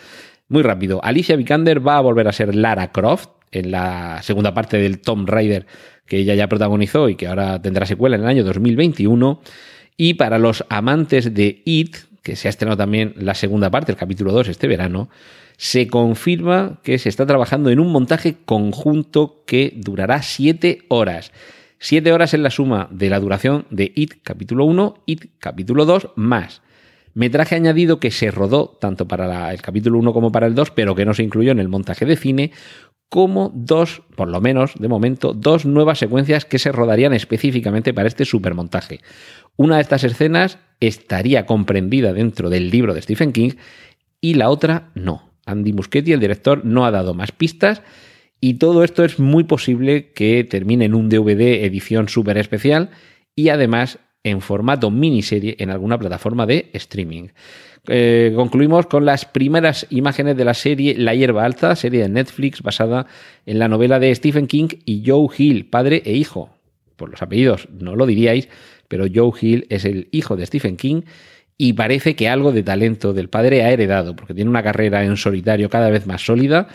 Muy 0.49 0.63
rápido, 0.63 1.01
Alicia 1.03 1.37
Vikander 1.37 1.87
va 1.87 1.97
a 1.97 2.03
volver 2.03 2.29
a 2.29 2.33
ser 2.33 2.55
Lara 2.55 2.93
Croft 2.93 3.31
en 3.51 3.71
la 3.71 4.21
segunda 4.23 4.53
parte 4.53 4.77
del 4.77 5.01
Tomb 5.01 5.29
Raider 5.29 5.67
que 6.07 6.19
ella 6.19 6.35
ya 6.35 6.49
protagonizó 6.49 7.09
y 7.09 7.15
que 7.15 7.27
ahora 7.27 7.63
tendrá 7.63 7.87
secuela 7.87 8.17
en 8.17 8.23
el 8.23 8.29
año 8.29 8.45
2021. 8.45 9.41
Y 9.97 10.15
para 10.15 10.39
los 10.39 10.65
amantes 10.69 11.33
de 11.33 11.63
It, 11.65 11.97
que 12.23 12.37
se 12.37 12.49
ha 12.49 12.51
estrenado 12.51 12.77
también 12.77 13.15
la 13.17 13.35
segunda 13.35 13.71
parte, 13.71 13.93
el 13.93 13.99
capítulo 13.99 14.33
2 14.33 14.49
este 14.49 14.67
verano, 14.67 15.09
se 15.63 15.87
confirma 15.87 16.81
que 16.83 16.99
se 16.99 17.09
está 17.09 17.25
trabajando 17.25 17.71
en 17.71 17.79
un 17.79 17.93
montaje 17.93 18.35
conjunto 18.45 19.45
que 19.47 19.73
durará 19.77 20.21
siete 20.21 20.83
horas. 20.89 21.31
Siete 21.79 22.13
horas 22.13 22.35
es 22.35 22.41
la 22.41 22.51
suma 22.51 22.89
de 22.91 23.09
la 23.09 23.21
duración 23.21 23.67
de 23.71 23.93
IT 23.95 24.25
capítulo 24.25 24.65
1, 24.65 25.05
IT 25.07 25.27
capítulo 25.39 25.85
2 25.85 26.15
más 26.17 26.63
Metraje 27.15 27.55
añadido 27.55 28.01
que 28.01 28.11
se 28.11 28.33
rodó 28.33 28.77
tanto 28.81 29.07
para 29.07 29.53
el 29.53 29.63
capítulo 29.63 30.01
1 30.01 30.13
como 30.13 30.33
para 30.33 30.49
el 30.49 30.57
2, 30.57 30.73
pero 30.73 30.97
que 30.97 31.05
no 31.05 31.15
se 31.15 31.23
incluyó 31.23 31.53
en 31.53 31.61
el 31.61 31.69
montaje 31.69 32.07
de 32.07 32.17
cine, 32.17 32.51
como 33.09 33.53
dos, 33.55 34.03
por 34.17 34.27
lo 34.27 34.41
menos 34.41 34.73
de 34.77 34.89
momento, 34.89 35.33
dos 35.33 35.65
nuevas 35.65 36.01
secuencias 36.01 36.45
que 36.45 36.59
se 36.59 36.73
rodarían 36.73 37.15
específicamente 37.15 37.95
para 37.95 38.09
este 38.09 38.25
supermontaje. 38.25 38.99
Una 39.55 39.77
de 39.77 39.83
estas 39.83 40.03
escenas 40.03 40.59
estaría 40.81 41.47
comprendida 41.47 42.13
dentro 42.13 42.51
del 42.51 42.69
libro 42.69 42.95
de 42.95 43.03
Stephen 43.03 43.33
King 43.33 43.53
y 44.21 44.35
la 44.35 44.51
otra 44.51 44.91
no. 44.97 45.32
Andy 45.47 45.73
Muschietti, 45.73 46.13
el 46.13 46.21
director, 46.21 46.65
no 46.65 46.85
ha 46.85 46.91
dado 46.91 47.15
más 47.15 47.33
pistas 47.33 47.83
y 48.41 48.55
todo 48.55 48.85
esto 48.85 49.05
es 49.05 49.19
muy 49.19 49.45
posible 49.45 50.13
que 50.13 50.45
termine 50.45 50.85
en 50.85 50.95
un 50.95 51.09
DVD 51.09 51.65
edición 51.65 52.09
súper 52.09 52.39
especial 52.39 52.91
y 53.37 53.49
además 53.49 53.99
en 54.25 54.41
formato 54.41 54.91
miniserie 54.91 55.57
en 55.59 55.71
alguna 55.71 55.99
plataforma 55.99 56.47
de 56.47 56.71
streaming. 56.73 57.29
Eh, 57.89 58.33
concluimos 58.37 58.87
con 58.87 59.05
las 59.05 59.25
primeras 59.25 59.87
imágenes 59.91 60.37
de 60.37 60.45
la 60.45 60.55
serie 60.55 60.95
La 60.97 61.15
hierba 61.15 61.45
alta, 61.45 61.75
serie 61.75 62.03
de 62.03 62.09
Netflix 62.09 62.63
basada 62.63 63.07
en 63.45 63.59
la 63.59 63.69
novela 63.69 63.99
de 63.99 64.15
Stephen 64.15 64.47
King 64.47 64.69
y 64.85 65.03
Joe 65.05 65.29
Hill, 65.37 65.67
padre 65.67 66.03
e 66.05 66.13
hijo. 66.13 66.51
Por 66.97 67.11
los 67.11 67.23
apellidos 67.23 67.69
no 67.71 67.97
lo 67.97 68.07
diríais, 68.07 68.49
pero 68.87 69.07
Joe 69.13 69.33
Hill 69.41 69.67
es 69.69 69.85
el 69.85 70.09
hijo 70.13 70.37
de 70.37 70.47
Stephen 70.47 70.77
King 70.77 71.03
y 71.63 71.75
parece 71.75 72.17
que 72.17 72.29
algo 72.29 72.51
de 72.51 72.65
talento 72.65 73.13
del 73.13 73.29
padre 73.29 73.63
ha 73.63 73.71
heredado, 73.71 74.17
porque 74.17 74.35
tiene 74.35 74.51
una 74.51 74.65
carrera 74.65 75.05
en 75.05 75.17
solitario 75.17 75.71
cada 75.71 75.91
vez 75.91 76.09
más 76.09 76.21
sólida, 76.21 76.67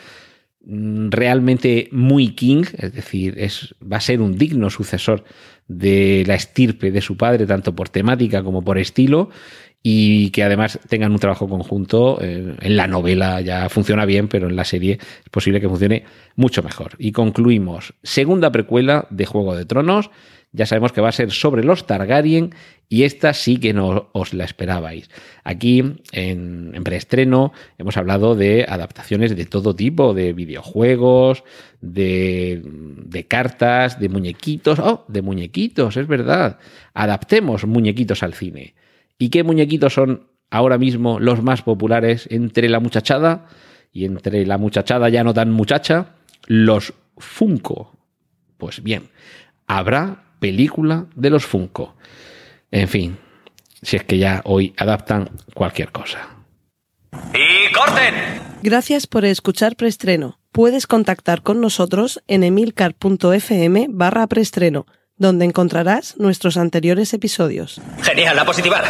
mm, 0.65 1.10
realmente 1.10 1.89
muy 1.91 2.30
King, 2.30 2.63
es 2.78 2.93
decir, 2.93 3.36
va 3.84 3.97
a 3.97 4.00
ser 4.00 4.21
un 4.21 4.38
digno 4.38 4.69
sucesor 4.69 5.26
de 5.67 6.23
la 6.26 6.36
estirpe 6.36 6.89
de 6.89 7.02
su 7.02 7.17
padre, 7.17 7.45
tanto 7.45 7.76
por 7.76 7.89
temática 7.89 8.41
como 8.43 8.63
por 8.63 8.78
estilo, 8.78 9.30
y 9.84 10.30
que 10.30 10.43
además 10.43 10.80
tengan 10.88 11.12
un 11.12 11.19
trabajo 11.19 11.50
conjunto. 11.50 12.19
eh, 12.21 12.56
en 12.62 12.78
la 12.78 12.88
novela 12.88 13.41
ya 13.41 13.67
funciona 13.67 14.06
bien, 14.06 14.30
pero 14.30 14.47
en 14.47 14.56
la 14.56 14.63
serie 14.63 15.00
es 15.02 15.30
posible 15.30 15.60
que 15.60 15.67
funcione 15.67 16.06
mucho 16.38 16.63
mejor. 16.63 16.95
Y 16.97 17.12
concluimos, 17.12 17.93
segunda 18.04 18.54
precuela 18.54 19.06
de 19.10 19.26
Juego 19.26 19.54
de 19.54 19.65
Tronos. 19.65 20.12
Ya 20.58 20.65
sabemos 20.65 20.91
que 20.91 21.02
va 21.02 21.10
a 21.10 21.12
ser 21.12 21.32
sobre 21.32 21.63
los 21.63 21.86
Targaryen 21.86 22.56
y 22.89 23.04
esta 23.04 23.34
sí 23.34 23.60
que 23.60 23.74
no 23.74 24.10
os 24.12 24.34
la 24.34 24.43
esperabais. 24.43 25.08
Aquí, 25.43 25.80
en, 26.12 26.72
en 26.74 26.84
preestreno, 26.84 27.54
hemos 27.78 27.96
hablado 27.96 28.34
de 28.34 28.65
adaptaciones 28.67 29.36
de 29.36 29.46
todo 29.46 29.76
tipo, 29.76 30.15
de 30.15 30.34
videojuegos, 30.34 31.43
de, 31.82 32.63
de 32.63 33.28
cartas, 33.28 34.00
de 34.00 34.10
muñequitos. 34.10 34.80
¡Oh! 34.80 35.06
De 35.08 35.22
muñequitos, 35.22 35.96
es 35.96 36.08
verdad. 36.08 36.58
Adaptemos 36.96 37.67
muñequitos 37.67 38.24
al 38.24 38.34
cine. 38.34 38.74
¿Y 39.20 39.30
qué 39.30 39.43
muñequitos 39.43 39.93
son 39.93 40.28
ahora 40.50 40.80
mismo 40.80 41.20
los 41.20 41.43
más 41.43 41.62
populares 41.62 42.28
entre 42.32 42.67
la 42.67 42.80
muchachada 42.80 43.46
y 43.93 44.06
entre 44.06 44.43
la 44.48 44.58
muchachada 44.58 45.10
ya 45.10 45.24
no 45.24 45.36
tan 45.36 45.52
muchacha? 45.52 46.15
Los 46.48 46.96
Funko. 47.17 47.96
Pues 48.58 48.82
bien, 48.82 49.10
habrá 49.67 50.24
película 50.39 51.08
de 51.15 51.30
los 51.30 51.45
Funko. 51.45 51.95
En 52.71 52.88
fin, 52.88 53.17
si 53.82 53.95
es 53.95 54.04
que 54.04 54.17
ya 54.17 54.41
hoy 54.45 54.73
adaptan 54.78 55.30
cualquier 55.54 55.91
cosa. 55.91 56.30
¡Y 57.34 57.71
corten! 57.73 58.13
Gracias 58.63 59.08
por 59.08 59.26
escuchar 59.26 59.76
Preestreno. 59.76 60.39
Puedes 60.52 60.88
contactar 60.88 61.43
con 61.43 61.62
nosotros 61.62 62.23
en 62.28 62.43
emilcar.fm 62.43 63.88
barra 63.89 64.28
preestreno, 64.28 64.88
donde 65.15 65.45
encontrarás 65.45 66.17
nuestros 66.17 66.58
anteriores 66.58 67.13
episodios. 67.13 67.80
Genial, 68.02 68.36
la 68.36 68.45
positivar. 68.45 68.84